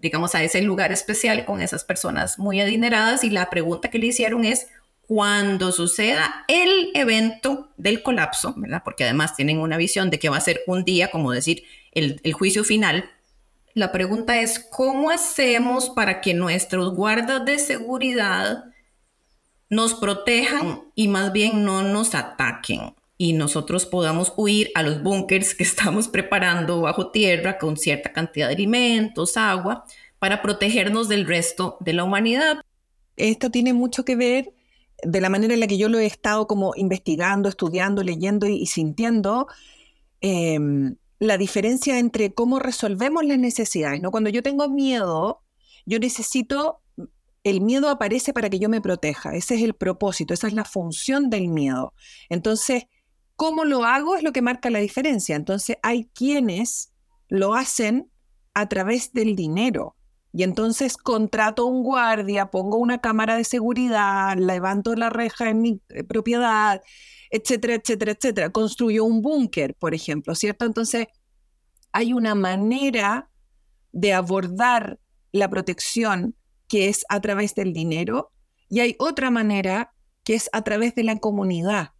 digamos, 0.00 0.34
a 0.34 0.42
ese 0.42 0.62
lugar 0.62 0.92
especial 0.92 1.44
con 1.44 1.60
esas 1.60 1.84
personas 1.84 2.38
muy 2.38 2.60
adineradas, 2.60 3.24
y 3.24 3.30
la 3.30 3.50
pregunta 3.50 3.90
que 3.90 3.98
le 3.98 4.06
hicieron 4.06 4.44
es, 4.44 4.68
cuando 5.10 5.72
suceda 5.72 6.44
el 6.46 6.92
evento 6.94 7.72
del 7.76 8.00
colapso, 8.00 8.54
¿verdad? 8.56 8.82
Porque 8.84 9.02
además 9.02 9.34
tienen 9.34 9.58
una 9.58 9.76
visión 9.76 10.08
de 10.08 10.20
que 10.20 10.28
va 10.28 10.36
a 10.36 10.40
ser 10.40 10.60
un 10.68 10.84
día, 10.84 11.10
como 11.10 11.32
decir, 11.32 11.64
el, 11.90 12.32
juicio 12.32 12.62
final. 12.62 13.10
La 13.74 13.90
pregunta 13.90 14.40
es, 14.40 14.60
¿cómo 14.70 15.10
hacemos 15.10 15.90
para 15.90 16.20
que 16.20 16.32
nuestros 16.32 16.94
guardas 16.94 17.44
de 17.44 17.58
seguridad 17.58 18.66
nos 19.70 19.94
protejan 19.94 20.82
y 20.94 21.08
más 21.08 21.32
bien 21.32 21.64
no 21.64 21.82
nos 21.82 22.14
ataquen? 22.14 22.94
y 23.22 23.34
nosotros 23.34 23.84
podamos 23.84 24.32
huir 24.38 24.70
a 24.74 24.82
los 24.82 25.02
búnkers 25.02 25.54
que 25.54 25.62
estamos 25.70 26.08
preparando 26.08 26.80
bajo 26.80 27.10
tierra 27.10 27.58
con 27.58 27.76
cierta 27.76 28.14
cantidad 28.14 28.46
de 28.46 28.54
alimentos, 28.54 29.36
agua, 29.36 29.84
para 30.18 30.40
protegernos 30.40 31.06
del 31.06 31.26
resto 31.26 31.76
de 31.80 31.92
la 31.92 32.04
humanidad. 32.04 32.62
Esto 33.18 33.50
tiene 33.50 33.74
mucho 33.74 34.06
que 34.06 34.16
ver 34.16 34.54
de 35.02 35.20
la 35.20 35.28
manera 35.28 35.52
en 35.52 35.60
la 35.60 35.66
que 35.66 35.76
yo 35.76 35.90
lo 35.90 35.98
he 35.98 36.06
estado 36.06 36.46
como 36.46 36.72
investigando, 36.76 37.50
estudiando, 37.50 38.02
leyendo 38.02 38.46
y, 38.46 38.64
sintiendo, 38.64 39.48
em, 40.22 40.96
la 41.18 41.36
diferencia 41.36 41.98
entre 41.98 42.32
cómo 42.32 42.58
resolvemos 42.58 43.22
las 43.26 43.38
necesidades. 43.38 44.00
¿no? 44.00 44.10
Cuando 44.10 44.30
yo 44.30 44.42
tengo 44.42 44.66
miedo, 44.70 45.42
yo 45.84 45.98
necesito, 45.98 46.80
el 47.44 47.60
miedo 47.60 47.88
aparece 47.88 48.32
para 48.32 48.50
que 48.50 48.58
yo 48.58 48.68
me 48.68 48.80
proteja. 48.80 49.34
Ese 49.34 49.54
es 49.54 49.62
el 49.62 49.74
propósito, 49.74 50.34
esa 50.34 50.46
es 50.46 50.52
la 50.52 50.64
función 50.64 51.30
del 51.30 51.48
miedo. 51.48 51.94
Entonces, 52.28 52.84
cómo 53.36 53.64
lo 53.64 53.84
hago 53.84 54.16
es 54.16 54.22
lo 54.22 54.32
que 54.32 54.42
marca 54.42 54.70
la 54.70 54.80
diferencia. 54.80 55.36
Entonces, 55.36 55.76
hay 55.82 56.10
quienes 56.14 56.92
lo 57.28 57.54
hacen 57.54 58.10
a 58.54 58.68
través 58.68 59.12
del 59.12 59.36
dinero. 59.36 59.96
Y 60.32 60.44
entonces 60.44 60.96
contrato 60.96 61.66
un 61.66 61.82
guardia, 61.82 62.50
pongo 62.50 62.76
una 62.76 63.00
cámara 63.00 63.36
de 63.36 63.44
seguridad, 63.44 64.36
levanto 64.36 64.94
la 64.94 65.10
reja 65.10 65.50
en 65.50 65.60
mi 65.60 65.80
eh, 65.88 66.04
propiedad, 66.04 66.82
etcétera, 67.30 67.74
etcétera, 67.74 68.12
etcétera. 68.12 68.50
Construyo 68.50 69.04
un 69.04 69.22
búnker, 69.22 69.74
por 69.74 69.94
ejemplo, 69.94 70.34
¿cierto? 70.34 70.66
Entonces, 70.66 71.08
hay 71.92 72.12
una 72.12 72.36
manera 72.36 73.28
de 73.92 74.12
abordar 74.12 75.00
la 75.32 75.48
protección 75.50 76.36
que 76.70 76.88
es 76.88 77.04
a 77.10 77.20
través 77.20 77.54
del 77.54 77.74
dinero 77.74 78.32
y 78.70 78.80
hay 78.80 78.96
otra 78.98 79.30
manera 79.30 79.92
que 80.24 80.34
es 80.34 80.48
a 80.52 80.62
través 80.62 80.94
de 80.94 81.02
la 81.02 81.18
comunidad. 81.18 81.90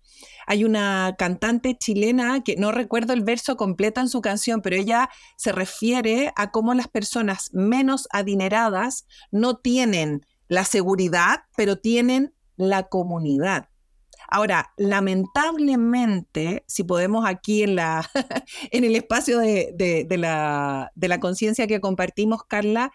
Hay 0.47 0.65
una 0.65 1.17
cantante 1.19 1.77
chilena 1.77 2.43
que 2.45 2.57
no 2.57 2.73
recuerdo 2.73 3.13
el 3.13 3.23
verso 3.23 3.57
completo 3.57 4.01
en 4.01 4.09
su 4.09 4.21
canción, 4.21 4.63
pero 4.63 4.77
ella 4.77 5.11
se 5.37 5.53
refiere 5.53 6.33
a 6.37 6.51
cómo 6.51 6.73
las 6.75 6.89
personas 6.89 7.51
menos 7.53 8.07
adineradas 8.13 9.07
no 9.31 9.57
tienen 9.57 10.25
la 10.49 10.65
seguridad, 10.65 11.41
pero 11.57 11.77
tienen 11.77 12.33
la 12.57 12.85
comunidad. 12.85 13.69
Ahora, 14.29 14.73
lamentablemente, 14.77 16.65
si 16.69 16.85
podemos 16.85 17.27
aquí 17.27 17.65
en, 17.65 17.75
la, 17.75 18.09
en 18.71 18.85
el 18.85 18.95
espacio 18.95 19.41
de, 19.41 20.07
la, 20.09 20.93
de 20.95 21.09
la 21.09 21.19
conciencia 21.19 21.67
que 21.67 21.81
compartimos, 21.81 22.45
Carla, 22.45 22.93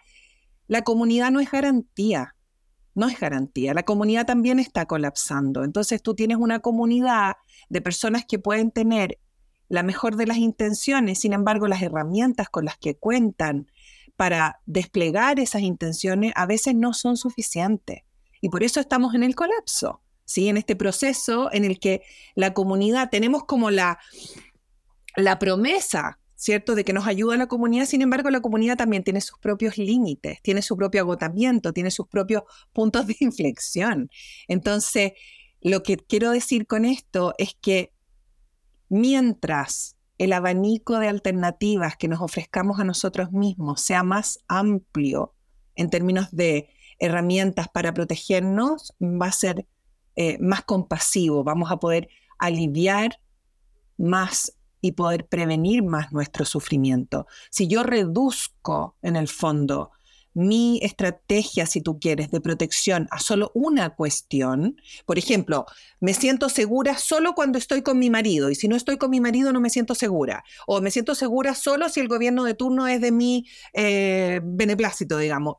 la 0.66 0.82
comunidad 0.82 1.30
no 1.30 1.40
es 1.40 1.50
garantía 1.50 2.36
no 2.96 3.08
es 3.08 3.20
garantía. 3.20 3.74
La 3.74 3.84
comunidad 3.84 4.26
también 4.26 4.58
está 4.58 4.86
colapsando. 4.86 5.62
Entonces 5.64 6.02
tú 6.02 6.14
tienes 6.14 6.38
una 6.38 6.60
comunidad 6.60 7.36
de 7.68 7.82
personas 7.82 8.24
que 8.24 8.38
pueden 8.38 8.70
tener 8.70 9.18
la 9.68 9.82
mejor 9.82 10.16
de 10.16 10.26
las 10.26 10.38
intenciones, 10.38 11.20
sin 11.20 11.32
embargo 11.34 11.68
las 11.68 11.82
herramientas 11.82 12.48
con 12.48 12.64
las 12.64 12.78
que 12.78 12.96
cuentan 12.96 13.70
para 14.16 14.60
desplegar 14.64 15.38
esas 15.38 15.60
intenciones 15.60 16.32
a 16.36 16.46
veces 16.46 16.74
no 16.74 16.94
son 16.94 17.18
suficientes. 17.18 18.02
Y 18.40 18.48
por 18.48 18.62
eso 18.62 18.80
estamos 18.80 19.14
en 19.14 19.24
el 19.24 19.34
colapso, 19.34 20.00
¿sí? 20.24 20.48
En 20.48 20.56
este 20.56 20.74
proceso 20.74 21.52
en 21.52 21.64
el 21.64 21.78
que 21.78 22.02
la 22.34 22.54
comunidad, 22.54 23.10
tenemos 23.10 23.44
como 23.44 23.70
la, 23.70 23.98
la 25.16 25.38
promesa, 25.38 26.18
¿cierto?, 26.36 26.74
de 26.74 26.84
que 26.84 26.92
nos 26.92 27.06
ayuda 27.06 27.36
la 27.36 27.48
comunidad, 27.48 27.86
sin 27.86 28.02
embargo, 28.02 28.30
la 28.30 28.40
comunidad 28.40 28.76
también 28.76 29.02
tiene 29.02 29.20
sus 29.20 29.38
propios 29.38 29.78
límites, 29.78 30.40
tiene 30.42 30.62
su 30.62 30.76
propio 30.76 31.00
agotamiento, 31.00 31.72
tiene 31.72 31.90
sus 31.90 32.06
propios 32.06 32.42
puntos 32.72 33.06
de 33.06 33.16
inflexión. 33.20 34.10
Entonces, 34.46 35.12
lo 35.60 35.82
que 35.82 35.96
quiero 35.96 36.30
decir 36.30 36.66
con 36.66 36.84
esto 36.84 37.34
es 37.38 37.56
que 37.60 37.92
mientras 38.88 39.96
el 40.18 40.32
abanico 40.32 40.98
de 40.98 41.08
alternativas 41.08 41.96
que 41.96 42.08
nos 42.08 42.20
ofrezcamos 42.20 42.78
a 42.80 42.84
nosotros 42.84 43.32
mismos 43.32 43.80
sea 43.80 44.02
más 44.02 44.38
amplio 44.48 45.34
en 45.74 45.90
términos 45.90 46.28
de 46.30 46.70
herramientas 46.98 47.68
para 47.68 47.92
protegernos, 47.92 48.94
va 49.00 49.26
a 49.26 49.32
ser 49.32 49.66
eh, 50.14 50.38
más 50.38 50.64
compasivo, 50.64 51.44
vamos 51.44 51.70
a 51.70 51.78
poder 51.78 52.08
aliviar 52.38 53.20
más 53.98 54.55
y 54.86 54.92
poder 54.92 55.26
prevenir 55.26 55.82
más 55.82 56.12
nuestro 56.12 56.44
sufrimiento. 56.44 57.26
Si 57.50 57.66
yo 57.66 57.82
reduzco 57.82 58.96
en 59.02 59.16
el 59.16 59.28
fondo 59.28 59.90
mi 60.36 60.78
estrategia, 60.82 61.64
si 61.64 61.80
tú 61.80 61.98
quieres, 61.98 62.30
de 62.30 62.42
protección 62.42 63.08
a 63.10 63.18
solo 63.20 63.50
una 63.54 63.94
cuestión, 63.94 64.76
por 65.06 65.16
ejemplo, 65.16 65.64
me 65.98 66.12
siento 66.12 66.50
segura 66.50 66.98
solo 66.98 67.34
cuando 67.34 67.56
estoy 67.56 67.80
con 67.80 67.98
mi 67.98 68.10
marido 68.10 68.50
y 68.50 68.54
si 68.54 68.68
no 68.68 68.76
estoy 68.76 68.98
con 68.98 69.10
mi 69.10 69.18
marido 69.18 69.52
no 69.54 69.60
me 69.60 69.70
siento 69.70 69.94
segura, 69.94 70.44
o 70.66 70.82
me 70.82 70.90
siento 70.90 71.14
segura 71.14 71.54
solo 71.54 71.88
si 71.88 72.00
el 72.00 72.08
gobierno 72.08 72.44
de 72.44 72.52
turno 72.52 72.86
es 72.86 73.00
de 73.00 73.12
mi 73.12 73.46
eh, 73.72 74.40
beneplácito, 74.44 75.16
digamos 75.16 75.56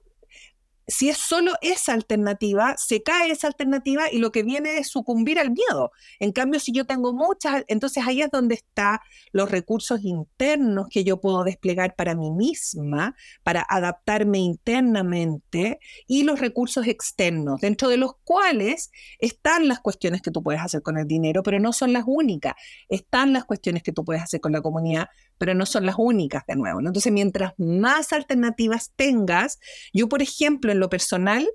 si 0.87 1.09
es 1.09 1.17
solo 1.17 1.53
esa 1.61 1.93
alternativa, 1.93 2.75
se 2.77 3.03
cae 3.03 3.31
esa 3.31 3.47
alternativa 3.47 4.11
y 4.11 4.19
lo 4.19 4.31
que 4.31 4.43
viene 4.43 4.77
es 4.77 4.87
sucumbir 4.87 5.37
al 5.37 5.51
miedo. 5.51 5.91
En 6.19 6.31
cambio, 6.31 6.61
si 6.61 6.71
yo 6.71 6.85
tengo 6.85 7.13
muchas, 7.13 7.65
entonces 7.67 8.05
ahí 8.07 8.21
es 8.21 8.31
donde 8.31 8.55
están 8.55 8.99
los 9.33 9.51
recursos 9.51 9.99
internos 10.03 10.87
que 10.89 11.03
yo 11.03 11.19
puedo 11.19 11.43
desplegar 11.43 11.95
para 11.95 12.15
mí 12.15 12.31
misma, 12.31 13.15
para 13.43 13.65
adaptarme 13.67 14.39
internamente, 14.39 15.79
y 16.07 16.23
los 16.23 16.39
recursos 16.39 16.87
externos, 16.87 17.59
dentro 17.59 17.89
de 17.89 17.97
los 17.97 18.13
cuales 18.23 18.91
están 19.19 19.67
las 19.67 19.81
cuestiones 19.81 20.21
que 20.21 20.31
tú 20.31 20.41
puedes 20.41 20.61
hacer 20.61 20.81
con 20.81 20.97
el 20.97 21.05
dinero, 21.05 21.43
pero 21.43 21.59
no 21.59 21.73
son 21.73 21.91
las 21.91 22.05
únicas. 22.07 22.53
Están 22.87 23.33
las 23.33 23.43
cuestiones 23.43 23.83
que 23.83 23.91
tú 23.91 24.05
puedes 24.05 24.23
hacer 24.23 24.39
con 24.39 24.53
la 24.53 24.61
comunidad, 24.61 25.09
pero 25.37 25.53
no 25.53 25.65
son 25.65 25.85
las 25.85 25.95
únicas 25.97 26.43
de 26.47 26.55
nuevo. 26.55 26.79
Entonces, 26.79 27.11
mientras 27.11 27.53
más 27.57 28.13
alternativas 28.13 28.93
tengas, 28.95 29.59
yo, 29.93 30.07
por 30.07 30.21
ejemplo, 30.21 30.76
lo 30.77 30.89
personal, 30.89 31.47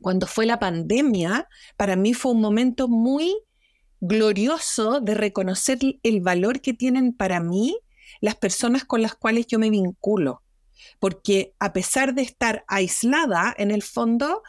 cuando 0.00 0.26
fue 0.26 0.46
la 0.46 0.58
pandemia, 0.58 1.48
para 1.76 1.96
mí 1.96 2.14
fue 2.14 2.32
un 2.32 2.40
momento 2.40 2.88
muy 2.88 3.34
glorioso 4.00 5.00
de 5.00 5.14
reconocer 5.14 5.78
el 6.02 6.20
valor 6.20 6.60
que 6.60 6.72
tienen 6.72 7.12
para 7.12 7.40
mí 7.40 7.78
las 8.20 8.36
personas 8.36 8.84
con 8.84 9.02
las 9.02 9.14
cuales 9.14 9.46
yo 9.46 9.58
me 9.58 9.70
vinculo. 9.70 10.42
Porque 11.00 11.54
a 11.58 11.72
pesar 11.72 12.14
de 12.14 12.22
estar 12.22 12.64
aislada, 12.68 13.54
en 13.58 13.70
el 13.70 13.82
fondo, 13.82 14.42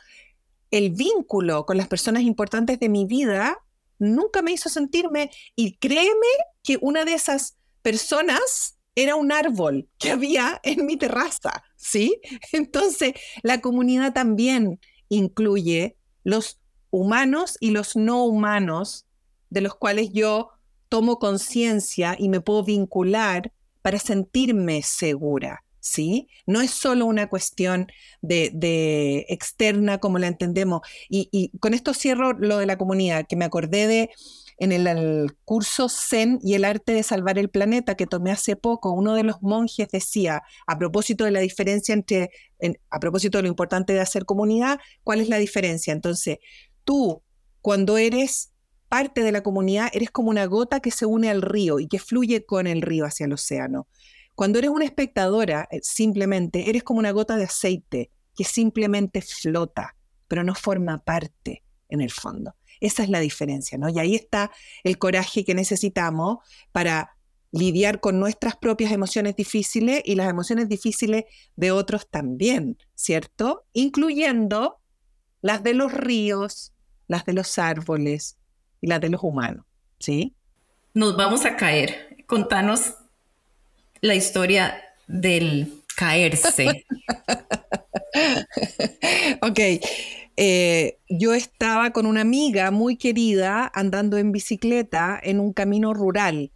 el 0.72 0.92
vínculo 0.92 1.66
con 1.66 1.78
las 1.78 1.88
personas 1.88 2.24
importantes 2.24 2.80
de 2.80 2.90
mi 2.90 3.06
vida 3.06 3.58
nunca 3.98 4.42
me 4.42 4.52
hizo 4.52 4.70
sentirme, 4.70 5.30
y 5.56 5.78
créeme 5.78 6.28
que 6.64 6.78
una 6.82 7.04
de 7.06 7.16
esas 7.16 7.58
personas 7.82 8.79
era 9.04 9.16
un 9.16 9.32
árbol 9.32 9.88
que 9.98 10.12
había 10.12 10.60
en 10.64 10.86
mi 10.86 10.98
terraza, 10.98 11.64
¿sí? 11.76 12.20
Entonces, 12.52 13.14
la 13.44 13.62
comunidad 13.62 14.14
también 14.14 14.80
incluye 15.10 15.98
los 16.24 16.60
humanos 16.92 17.58
y 17.60 17.72
los 17.72 17.96
no 17.96 18.24
humanos 18.26 19.06
de 19.50 19.62
los 19.62 19.76
cuales 19.76 20.10
yo 20.12 20.50
tomo 20.90 21.20
conciencia 21.20 22.16
y 22.18 22.30
me 22.30 22.42
puedo 22.42 22.64
vincular 22.64 23.52
para 23.82 24.00
sentirme 24.00 24.82
segura, 24.82 25.64
¿sí? 25.80 26.28
No 26.46 26.62
es 26.62 26.72
solo 26.72 27.06
una 27.06 27.30
cuestión 27.30 27.88
de, 28.22 29.26
externa 29.30 30.00
como 30.00 30.20
la 30.20 30.28
entendemos. 30.28 30.82
Y, 31.10 31.52
con 31.60 31.74
esto 31.74 31.94
cierro 31.94 32.34
lo 32.34 32.58
de 32.58 32.66
la 32.66 32.78
comunidad, 32.78 33.26
que 33.28 33.36
me 33.36 33.46
acordé 33.46 33.88
de 33.88 34.10
en 34.60 34.72
el, 34.74 35.36
curso 35.46 35.88
Zen 35.90 36.40
y 36.44 36.54
el 36.54 36.66
arte 36.66 36.92
de 36.92 37.04
salvar 37.04 37.40
el 37.40 37.50
planeta 37.50 37.96
que 37.96 38.06
tomé 38.06 38.32
hace 38.32 38.56
poco, 38.56 38.92
uno 38.92 39.14
de 39.14 39.24
los 39.24 39.42
monjes 39.42 39.88
decía, 39.90 40.44
a 40.68 40.78
propósito 40.78 41.24
de 41.24 41.32
la 41.32 41.40
diferencia 41.40 41.94
entre, 41.94 42.30
a 42.90 43.00
propósito 43.00 43.38
de 43.38 43.44
lo 43.44 43.48
importante 43.48 43.94
de 43.94 44.02
hacer 44.02 44.26
comunidad, 44.26 44.80
¿cuál 45.04 45.22
es 45.22 45.30
la 45.30 45.38
diferencia? 45.38 45.94
Entonces, 45.94 46.40
tú, 46.84 47.24
cuando 47.62 47.98
eres 47.98 48.52
parte 48.90 49.24
de 49.24 49.32
la 49.32 49.44
comunidad, 49.44 49.90
eres 49.94 50.12
como 50.12 50.30
una 50.30 50.46
gota 50.46 50.82
que 50.82 50.92
se 50.92 51.06
une 51.06 51.30
al 51.30 51.42
río 51.42 51.80
y 51.80 51.88
que 51.88 52.00
fluye 52.00 52.46
con 52.46 52.68
el 52.68 52.82
río 52.82 53.06
hacia 53.06 53.28
el 53.28 53.34
océano. 53.34 53.88
Cuando 54.36 54.60
eres 54.60 54.72
una 54.72 54.86
espectadora, 54.86 55.68
eh, 55.72 55.80
simplemente 55.82 56.70
eres 56.70 56.84
como 56.84 57.00
una 57.00 57.12
gota 57.12 57.38
de 57.38 57.46
aceite 57.46 58.12
que 58.36 58.44
simplemente 58.44 59.22
flota, 59.22 59.96
pero 60.28 60.44
no 60.44 60.56
forma 60.56 61.04
parte 61.04 61.64
en 61.88 62.02
el 62.02 62.12
fondo. 62.12 62.56
Esa 62.80 63.04
es 63.04 63.10
la 63.10 63.20
diferencia, 63.20 63.78
¿no? 63.78 63.90
Y 63.90 64.00
ahí 64.00 64.16
está 64.16 64.52
el 64.84 64.98
coraje 64.98 65.44
que 65.44 65.54
necesitamos 65.54 66.40
para 66.72 67.16
lidiar 67.52 68.00
con 68.00 68.20
nuestras 68.20 68.56
propias 68.56 68.92
emociones 68.92 69.36
difíciles 69.36 70.02
y 70.06 70.16
las 70.16 70.30
emociones 70.30 70.70
difíciles 70.70 71.26
de 71.56 71.72
otros 71.72 72.08
también, 72.10 72.78
¿cierto? 72.96 73.66
Incluyendo 73.74 74.80
las 75.42 75.64
de 75.64 75.74
los 75.74 75.92
ríos, 75.92 76.74
las 77.08 77.26
de 77.26 77.34
los 77.34 77.58
árboles 77.58 78.38
y 78.82 78.88
las 78.88 79.02
de 79.02 79.10
los 79.10 79.24
humanos, 79.24 79.66
¿sí? 80.00 80.36
Nos 80.94 81.18
vamos 81.18 81.46
a 81.46 81.56
caer. 81.56 82.24
Contanos 82.28 82.96
la 84.02 84.16
historia 84.16 84.82
del 85.08 85.84
caerse. 85.96 86.86
ok. 89.42 89.60
Eh, 90.42 91.00
yo 91.10 91.34
estaba 91.34 91.92
con 91.92 92.06
una 92.06 92.22
amiga 92.22 92.72
muy 92.72 92.96
querida 92.96 93.70
andando 93.76 94.18
en 94.18 94.32
bicicleta 94.32 95.20
en 95.22 95.42
un 95.42 95.52
camino 95.52 95.94
rural. 95.94 96.54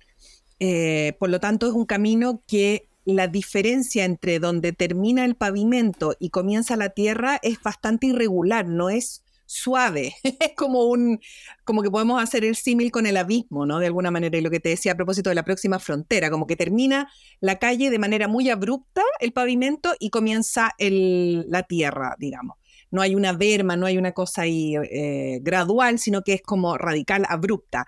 Eh, 0.61 1.17
por 1.19 1.29
lo 1.29 1.41
tanto, 1.41 1.67
es 1.67 1.73
un 1.73 1.85
camino 1.85 2.41
que 2.47 2.87
la 3.03 3.27
diferencia 3.27 4.05
entre 4.05 4.39
donde 4.39 4.71
termina 4.71 5.25
el 5.25 5.35
pavimento 5.35 6.15
y 6.17 6.29
comienza 6.29 6.77
la 6.77 6.91
tierra 6.91 7.41
es 7.43 7.61
bastante 7.61 8.07
irregular, 8.07 8.65
no 8.69 8.89
es 8.89 9.21
suave. 9.45 10.15
Es 10.39 10.55
como 10.55 10.85
un, 10.85 11.19
como 11.65 11.83
que 11.83 11.91
podemos 11.91 12.23
hacer 12.23 12.45
el 12.45 12.55
símil 12.55 12.89
con 12.89 13.05
el 13.05 13.17
abismo, 13.17 13.65
¿no? 13.65 13.79
De 13.79 13.87
alguna 13.87 14.11
manera, 14.11 14.37
y 14.37 14.41
lo 14.41 14.49
que 14.49 14.61
te 14.61 14.69
decía 14.69 14.93
a 14.93 14.95
propósito 14.95 15.29
de 15.29 15.35
la 15.35 15.43
próxima 15.43 15.79
frontera, 15.79 16.29
como 16.29 16.47
que 16.47 16.55
termina 16.55 17.11
la 17.41 17.59
calle 17.59 17.89
de 17.89 17.99
manera 17.99 18.29
muy 18.29 18.49
abrupta, 18.49 19.03
el 19.19 19.33
pavimento, 19.33 19.93
y 19.99 20.09
comienza 20.09 20.71
la 20.79 21.63
tierra, 21.63 22.15
digamos 22.17 22.62
no 22.93 23.01
hay 23.01 23.15
una 23.15 23.33
verma, 23.33 23.75
no 23.75 23.87
hay 23.87 23.97
una 23.97 24.11
cosa 24.11 24.43
ahí 24.43 24.75
eh, 24.75 25.39
gradual, 25.41 25.97
sino 25.97 26.21
que 26.21 26.33
es 26.33 26.43
como 26.43 26.77
radical, 26.77 27.25
abrupta. 27.27 27.87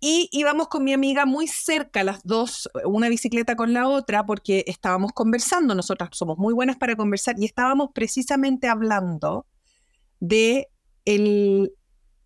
Y 0.00 0.28
íbamos 0.32 0.66
con 0.66 0.82
mi 0.82 0.92
amiga 0.92 1.26
muy 1.26 1.46
cerca, 1.46 2.02
las 2.02 2.24
dos, 2.24 2.68
una 2.84 3.08
bicicleta 3.08 3.54
con 3.54 3.72
la 3.72 3.86
otra, 3.86 4.26
porque 4.26 4.64
estábamos 4.66 5.12
conversando, 5.12 5.76
nosotras 5.76 6.10
somos 6.12 6.38
muy 6.38 6.52
buenas 6.52 6.76
para 6.76 6.96
conversar, 6.96 7.36
y 7.38 7.44
estábamos 7.44 7.90
precisamente 7.94 8.66
hablando 8.66 9.46
de 10.18 10.66
el, 11.04 11.72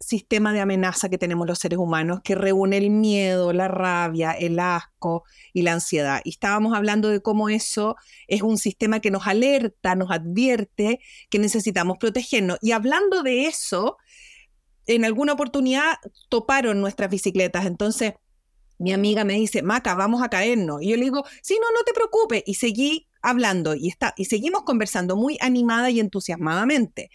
sistema 0.01 0.53
de 0.55 0.61
amenaza 0.61 1.11
que 1.11 1.19
tenemos 1.19 1.47
los 1.47 1.59
seres 1.59 1.79
humanos 1.79 2.21
que 2.25 2.35
reúne 2.35 2.79
el 2.79 2.91
miedo, 2.91 3.53
la 3.53 3.69
rabia, 3.69 4.33
el 4.33 4.59
asco 4.59 5.25
y 5.53 5.63
la 5.63 5.75
ansiedad. 5.75 6.23
Y 6.25 6.31
estábamos 6.31 6.75
hablando 6.75 7.09
de 7.09 7.21
cómo 7.21 7.51
eso 7.51 7.97
es 8.27 8.43
un 8.43 8.57
sistema 8.57 9.01
que 9.01 9.11
nos 9.11 9.27
alerta, 9.27 9.95
nos 9.95 10.11
advierte 10.11 11.01
que 11.29 11.39
necesitamos 11.39 11.99
protegernos. 11.99 12.59
Y 12.63 12.73
hablando 12.73 13.23
de 13.23 13.47
eso, 13.47 13.99
en 14.87 15.05
alguna 15.05 15.35
oportunidad 15.35 15.97
toparon 16.31 16.81
nuestras 16.81 17.11
bicicletas. 17.11 17.67
Entonces, 17.67 18.15
mi 18.79 18.95
amiga 18.95 19.25
me 19.25 19.35
dice, 19.35 19.63
Maca, 19.63 19.95
vamos 19.95 20.23
a 20.23 20.31
caernos. 20.31 20.83
Y 20.83 20.89
yo 20.89 20.97
le 20.97 21.05
digo, 21.05 21.25
sí, 21.43 21.59
no, 21.61 21.71
no 21.73 21.85
te 21.85 21.93
preocupes. 21.93 22.43
Y 22.47 22.55
seguí 22.55 23.07
hablando 23.21 23.75
y, 23.75 23.89
está, 23.89 24.15
y 24.17 24.25
seguimos 24.25 24.63
conversando 24.63 25.15
muy 25.17 25.37
animada 25.41 25.91
y 25.91 26.01
entusiasmadamente. 26.01 27.11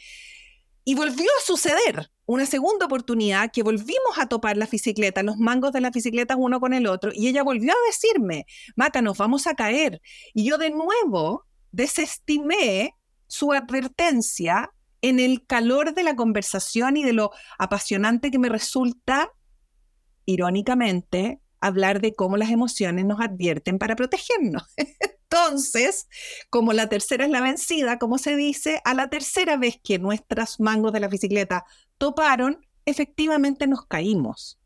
Y 0.83 0.93
volvió 0.93 1.25
a 1.25 1.43
suceder 1.43 2.11
una 2.25 2.45
segunda 2.45 2.85
oportunidad 2.85 3.51
que 3.51 3.63
volvimos 3.63 4.17
a 4.17 4.27
topar 4.27 4.57
las 4.57 4.71
bicicletas, 4.71 5.23
los 5.23 5.37
mangos 5.37 5.71
de 5.71 5.81
las 5.81 5.91
bicicletas 5.91 6.37
uno 6.39 6.59
con 6.59 6.73
el 6.73 6.87
otro, 6.87 7.11
y 7.13 7.27
ella 7.27 7.43
volvió 7.43 7.71
a 7.71 7.87
decirme, 7.87 8.45
Maca, 8.75 9.01
nos 9.01 9.17
vamos 9.17 9.47
a 9.47 9.55
caer. 9.55 10.01
Y 10.33 10.45
yo 10.45 10.57
de 10.57 10.71
nuevo 10.71 11.45
desestimé 11.71 12.95
su 13.27 13.51
advertencia 13.51 14.71
en 15.01 15.19
el 15.19 15.45
calor 15.45 15.93
de 15.93 16.03
la 16.03 16.15
conversación 16.15 16.97
y 16.97 17.03
de 17.03 17.13
lo 17.13 17.31
apasionante 17.59 18.31
que 18.31 18.39
me 18.39 18.49
resulta, 18.49 19.31
irónicamente, 20.25 21.41
hablar 21.59 22.01
de 22.01 22.15
cómo 22.15 22.37
las 22.37 22.49
emociones 22.49 23.05
nos 23.05 23.19
advierten 23.19 23.77
para 23.77 23.95
protegernos. 23.95 24.63
Entonces, 25.35 26.07
como 26.49 26.71
la 26.71 26.87
tercera 26.87 27.25
es 27.25 27.29
la 27.29 27.41
vencida, 27.41 27.99
como 27.99 28.17
se 28.17 28.37
dice, 28.37 28.81
a 28.85 28.93
la 28.93 29.09
tercera 29.09 29.57
vez 29.57 29.77
que 29.83 29.99
nuestros 29.99 30.61
mangos 30.61 30.93
de 30.93 31.01
la 31.01 31.09
bicicleta 31.09 31.65
toparon, 31.97 32.65
efectivamente 32.85 33.67
nos 33.67 33.85
caímos. 33.85 34.57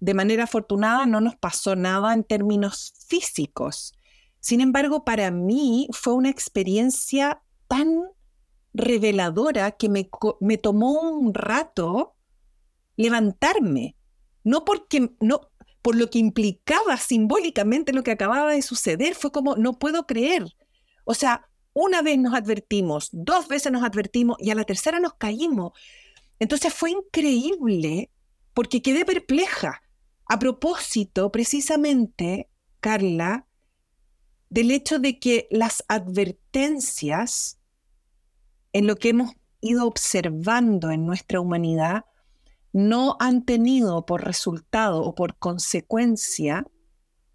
De 0.00 0.12
manera 0.12 0.44
afortunada 0.44 1.06
no 1.06 1.22
nos 1.22 1.36
pasó 1.36 1.76
nada 1.76 2.12
en 2.12 2.24
términos 2.24 2.92
físicos. 3.08 3.94
Sin 4.38 4.60
embargo, 4.60 5.02
para 5.02 5.30
mí 5.30 5.88
fue 5.92 6.12
una 6.12 6.28
experiencia 6.28 7.40
tan 7.66 8.02
reveladora 8.74 9.70
que 9.70 9.88
me, 9.88 10.10
me 10.40 10.58
tomó 10.58 11.00
un 11.00 11.32
rato 11.32 12.16
levantarme. 12.96 13.96
No 14.42 14.66
porque, 14.66 15.14
no, 15.20 15.40
por 15.84 15.96
lo 15.96 16.08
que 16.08 16.18
implicaba 16.18 16.96
simbólicamente 16.96 17.92
lo 17.92 18.02
que 18.02 18.12
acababa 18.12 18.52
de 18.52 18.62
suceder. 18.62 19.14
Fue 19.14 19.30
como, 19.30 19.54
no 19.56 19.78
puedo 19.78 20.06
creer. 20.06 20.46
O 21.04 21.12
sea, 21.12 21.46
una 21.74 22.00
vez 22.00 22.16
nos 22.16 22.32
advertimos, 22.32 23.10
dos 23.12 23.48
veces 23.48 23.70
nos 23.70 23.84
advertimos 23.84 24.38
y 24.40 24.48
a 24.48 24.54
la 24.54 24.64
tercera 24.64 24.98
nos 24.98 25.12
caímos. 25.12 25.72
Entonces 26.38 26.72
fue 26.72 26.92
increíble 26.92 28.10
porque 28.54 28.80
quedé 28.80 29.04
perpleja. 29.04 29.82
A 30.24 30.38
propósito, 30.38 31.30
precisamente, 31.30 32.48
Carla, 32.80 33.46
del 34.48 34.70
hecho 34.70 34.98
de 34.98 35.18
que 35.18 35.48
las 35.50 35.84
advertencias 35.88 37.58
en 38.72 38.86
lo 38.86 38.96
que 38.96 39.10
hemos 39.10 39.32
ido 39.60 39.86
observando 39.86 40.90
en 40.90 41.04
nuestra 41.04 41.40
humanidad 41.40 42.06
no 42.74 43.16
han 43.20 43.44
tenido 43.44 44.04
por 44.04 44.24
resultado 44.24 45.04
o 45.04 45.14
por 45.14 45.36
consecuencia 45.38 46.66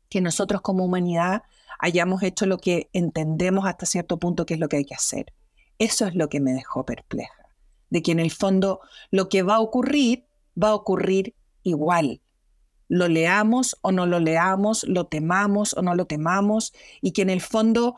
que 0.09 0.19
nosotros 0.19 0.61
como 0.61 0.83
humanidad 0.83 1.43
hayamos 1.79 2.23
hecho 2.23 2.45
lo 2.45 2.57
que 2.57 2.89
entendemos 2.91 3.65
hasta 3.65 3.85
cierto 3.85 4.19
punto 4.19 4.45
que 4.45 4.55
es 4.55 4.59
lo 4.59 4.67
que 4.67 4.77
hay 4.77 4.85
que 4.85 4.95
hacer. 4.95 5.33
Eso 5.77 6.05
es 6.05 6.13
lo 6.13 6.27
que 6.27 6.41
me 6.41 6.51
dejó 6.51 6.85
perpleja, 6.85 7.49
de 7.89 8.03
que 8.03 8.11
en 8.11 8.19
el 8.19 8.31
fondo 8.31 8.81
lo 9.11 9.29
que 9.29 9.41
va 9.41 9.55
a 9.55 9.59
ocurrir 9.61 10.25
va 10.61 10.69
a 10.69 10.75
ocurrir 10.75 11.35
igual. 11.63 12.21
Lo 12.89 13.07
leamos 13.07 13.77
o 13.81 13.93
no 13.93 14.05
lo 14.05 14.19
leamos, 14.19 14.83
lo 14.83 15.07
temamos 15.07 15.73
o 15.73 15.81
no 15.81 15.95
lo 15.95 16.05
temamos, 16.05 16.73
y 16.99 17.13
que 17.13 17.21
en 17.21 17.29
el 17.29 17.39
fondo 17.39 17.95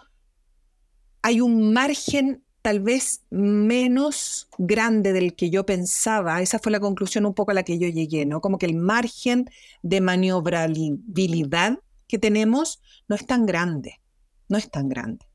hay 1.23 1.41
un 1.41 1.73
margen 1.73 2.45
tal 2.61 2.79
vez 2.79 3.23
menos 3.29 4.47
grande 4.57 5.13
del 5.13 5.35
que 5.35 5.49
yo 5.49 5.65
pensaba. 5.65 6.41
Esa 6.41 6.59
fue 6.59 6.71
la 6.71 6.79
conclusión 6.79 7.25
un 7.25 7.33
poco 7.33 7.51
a 7.51 7.53
la 7.53 7.63
que 7.63 7.79
yo 7.79 7.87
llegué, 7.87 8.25
¿no? 8.25 8.41
Como 8.41 8.57
que 8.57 8.67
el 8.67 8.75
margen 8.75 9.49
de 9.81 10.01
maniobrabilidad 10.01 11.79
que 12.07 12.19
tenemos 12.19 12.81
no 13.07 13.15
es 13.15 13.25
tan 13.25 13.45
grande, 13.45 13.99
no 14.47 14.57
es 14.57 14.69
tan 14.69 14.89
grande. 14.89 15.25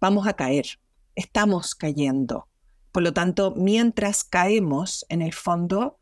Vamos 0.00 0.26
a 0.26 0.34
caer, 0.34 0.66
estamos 1.14 1.74
cayendo. 1.74 2.46
Por 2.92 3.02
lo 3.02 3.12
tanto, 3.12 3.54
mientras 3.56 4.24
caemos, 4.24 5.04
en 5.08 5.22
el 5.22 5.32
fondo, 5.32 5.98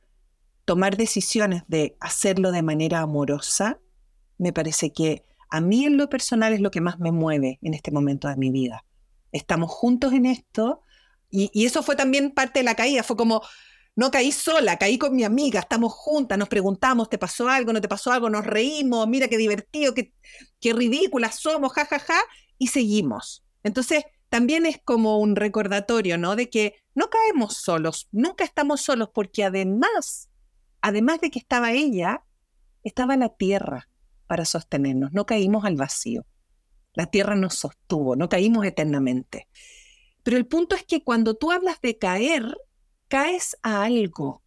tomar 0.65 0.97
decisiones 0.97 1.63
de 1.67 1.97
hacerlo 2.01 2.53
de 2.53 2.63
manera 2.63 3.01
amorosa, 3.01 3.81
me 4.39 4.53
parece 4.53 4.93
que 4.93 5.25
a 5.51 5.61
mí 5.61 5.85
en 5.85 5.97
lo 5.97 6.09
personal 6.09 6.53
es 6.53 6.61
lo 6.61 6.71
que 6.71 6.81
más 6.81 6.99
me 6.99 7.13
mueve 7.13 7.59
en 7.63 7.75
este 7.75 7.91
momento 7.91 8.29
de 8.29 8.37
mi 8.37 8.51
vida 8.51 8.85
estamos 9.35 9.71
juntos 9.71 10.13
en 10.13 10.27
esto. 10.27 10.81
Y, 11.31 11.67
eso 11.67 11.83
fue 11.83 11.97
también 11.97 12.31
parte 12.31 12.61
de 12.61 12.65
la 12.65 12.77
caída, 12.77 13.03
fue 13.03 13.17
como, 13.17 13.43
no 13.97 14.11
caí 14.11 14.31
sola, 14.31 14.79
caí 14.79 14.99
con 14.99 15.17
mi 15.17 15.25
amiga, 15.25 15.61
estamos 15.61 15.93
juntas, 15.93 16.39
nos 16.39 16.49
preguntamos, 16.49 17.11
¿te 17.11 17.19
pasó 17.19 17.49
algo? 17.49 17.73
¿No 17.73 17.81
te 17.81 17.89
pasó 17.89 18.13
algo? 18.13 18.31
Nos 18.31 18.47
reímos, 18.47 19.09
mira 19.09 19.29
qué 19.29 19.37
divertido, 19.37 19.95
qué, 19.95 20.15
qué 20.61 20.73
ridículas 20.73 21.41
somos, 21.41 21.73
jajaja, 21.73 21.99
ja, 21.99 22.15
ja, 22.15 22.21
y 22.57 22.69
seguimos. 22.69 23.45
Entonces, 23.65 24.05
también 24.29 24.65
es 24.65 24.81
como 24.85 25.19
un 25.19 25.35
recordatorio, 25.35 26.19
¿no? 26.19 26.37
De 26.37 26.49
que 26.51 26.77
no 26.95 27.11
caemos 27.11 27.57
solos, 27.57 28.09
nunca 28.13 28.45
estamos 28.45 28.81
solos, 28.81 29.09
porque 29.13 29.43
además, 29.43 30.31
además 30.81 31.21
de 31.21 31.33
que 31.33 31.41
estaba 31.41 31.73
ella, 31.73 32.23
estaba 32.85 33.17
la 33.17 33.31
tierra 33.31 33.89
para 34.29 34.45
sostenernos, 34.45 35.13
no 35.13 35.27
caímos 35.27 35.65
al 35.65 35.77
vacío. 35.77 36.25
La 36.95 37.07
tierra 37.07 37.35
nos 37.35 37.57
sostuvo, 37.57 38.17
no 38.17 38.29
caímos 38.29 38.65
eternamente. 38.65 39.49
Pero 40.23 40.37
el 40.37 40.47
punto 40.47 40.77
es 40.77 40.85
que 40.85 41.03
cuando 41.03 41.35
tú 41.35 41.51
hablas 41.51 41.81
de 41.81 41.99
caer, 41.99 42.57
caes 43.09 43.57
a 43.63 43.85
algo, 43.85 44.43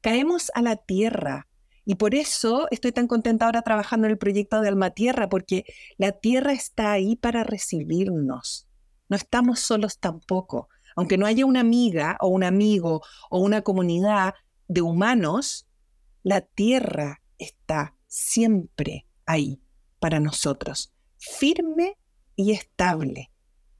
caemos 0.00 0.50
a 0.54 0.62
la 0.62 0.76
tierra. 0.76 1.48
Y 1.84 1.94
por 1.96 2.14
eso 2.14 2.68
estoy 2.70 2.92
tan 2.92 3.06
contenta 3.06 3.46
ahora 3.46 3.62
trabajando 3.62 4.06
en 4.06 4.12
el 4.12 4.18
proyecto 4.18 4.60
de 4.60 4.68
Alma 4.68 4.90
Tierra, 4.90 5.28
porque 5.28 5.64
la 5.96 6.12
tierra 6.12 6.52
está 6.52 6.92
ahí 6.92 7.16
para 7.16 7.44
recibirnos. 7.44 8.68
No 9.08 9.16
estamos 9.16 9.60
solos 9.60 9.98
tampoco. 9.98 10.68
Aunque 10.94 11.16
no 11.16 11.26
haya 11.26 11.46
una 11.46 11.60
amiga 11.60 12.18
o 12.20 12.28
un 12.28 12.44
amigo 12.44 13.02
o 13.30 13.40
una 13.40 13.62
comunidad 13.62 14.34
de 14.68 14.82
humanos, 14.82 15.66
la 16.22 16.42
tierra 16.42 17.22
está 17.38 17.96
siempre 18.06 19.06
ahí 19.24 19.60
para 19.98 20.20
nosotros 20.20 20.91
firme 21.22 21.96
y 22.36 22.52
estable. 22.52 23.30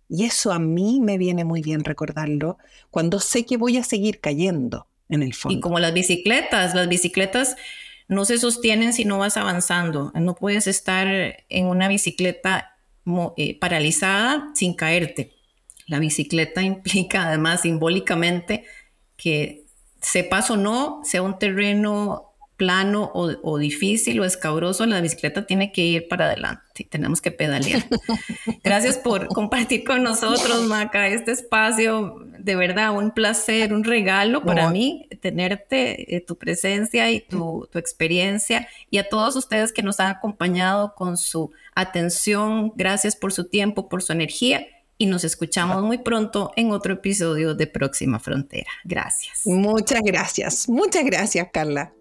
Y 0.09 0.25
eso 0.25 0.53
a 0.53 0.59
mí 0.59 1.01
me 1.01 1.19
viene 1.19 1.45
muy 1.45 1.63
bien 1.63 1.85
recordarlo 1.85 2.59
cuando 2.91 3.19
sé 3.19 3.47
que 3.47 3.57
voy 3.57 3.79
a 3.79 3.85
seguir 3.85 4.21
cayendo 4.21 4.87
en 5.09 5.23
el 5.23 5.35
fondo. 5.35 5.57
Y 5.57 5.61
como 5.61 5.79
las 5.79 5.95
bicicletas, 5.95 6.75
las 6.75 6.89
bicicletas 6.89 7.57
no 8.09 8.25
se 8.25 8.39
sostienen 8.39 8.93
si 8.93 9.05
no 9.05 9.19
vas 9.19 9.37
avanzando. 9.37 10.13
No 10.15 10.35
puedes 10.35 10.67
estar 10.67 11.09
en 11.49 11.67
una 11.67 11.89
bicicleta 11.89 12.77
eh, 13.37 13.59
paralizada 13.59 14.51
sin 14.55 14.75
caerte. 14.75 15.33
La 15.87 15.99
bicicleta 15.99 16.63
implica 16.63 17.27
además 17.27 17.63
simbólicamente 17.63 18.65
que 19.17 19.65
sepas 20.01 20.51
o 20.51 20.57
no, 20.57 21.01
sea 21.05 21.23
un 21.23 21.39
terreno 21.39 22.32
plano 22.63 23.11
o, 23.13 23.59
difícil 23.59 24.21
o 24.21 24.25
escabroso, 24.25 24.87
la 24.87 25.01
bicicleta 25.01 25.47
tiene 25.47 25.73
que 25.73 25.83
ir 25.83 26.07
para 26.07 26.27
adelante. 26.27 26.87
Tenemos 26.89 27.21
que 27.21 27.33
pedalear. 27.33 27.83
Gracias 28.63 28.99
por 28.99 29.27
compartir 29.27 29.83
con 29.83 30.05
nosotros, 30.05 30.63
Maca, 30.69 31.09
este 31.09 31.33
espacio. 31.33 32.25
De 32.39 32.55
verdad, 32.55 32.97
un 32.97 33.11
placer, 33.11 33.75
un 33.75 33.83
regalo 33.83 34.45
para 34.45 34.71
mí 34.71 35.09
tenerte, 35.21 36.15
eh, 36.15 36.21
tu 36.21 36.39
presencia 36.39 37.11
y 37.11 37.19
tu, 37.19 37.69
tu 37.73 37.81
experiencia. 37.81 38.69
Y 38.89 38.99
a 38.99 39.09
todos 39.09 39.35
ustedes 39.35 39.73
que 39.73 39.83
nos 39.83 39.99
han 39.99 40.13
acompañado 40.13 40.95
con 40.95 41.17
su 41.17 41.51
atención, 41.75 42.73
gracias 42.77 43.17
por 43.17 43.33
su 43.33 43.49
tiempo, 43.49 43.89
por 43.89 44.05
su 44.05 44.13
energía 44.13 44.69
y 44.99 45.07
nos 45.07 45.25
escuchamos 45.25 45.83
muy 45.83 45.99
pronto 45.99 46.53
en 46.55 46.71
otro 46.71 46.95
episodio 46.95 47.57
de 47.57 47.67
Próxima 47.67 48.21
Frontera. 48.21 48.71
Gracias. 48.85 49.43
Muchas 49.47 50.01
gracias, 50.05 50.69
muchas 50.69 51.05
gracias, 51.05 51.49
Carla. 51.53 51.93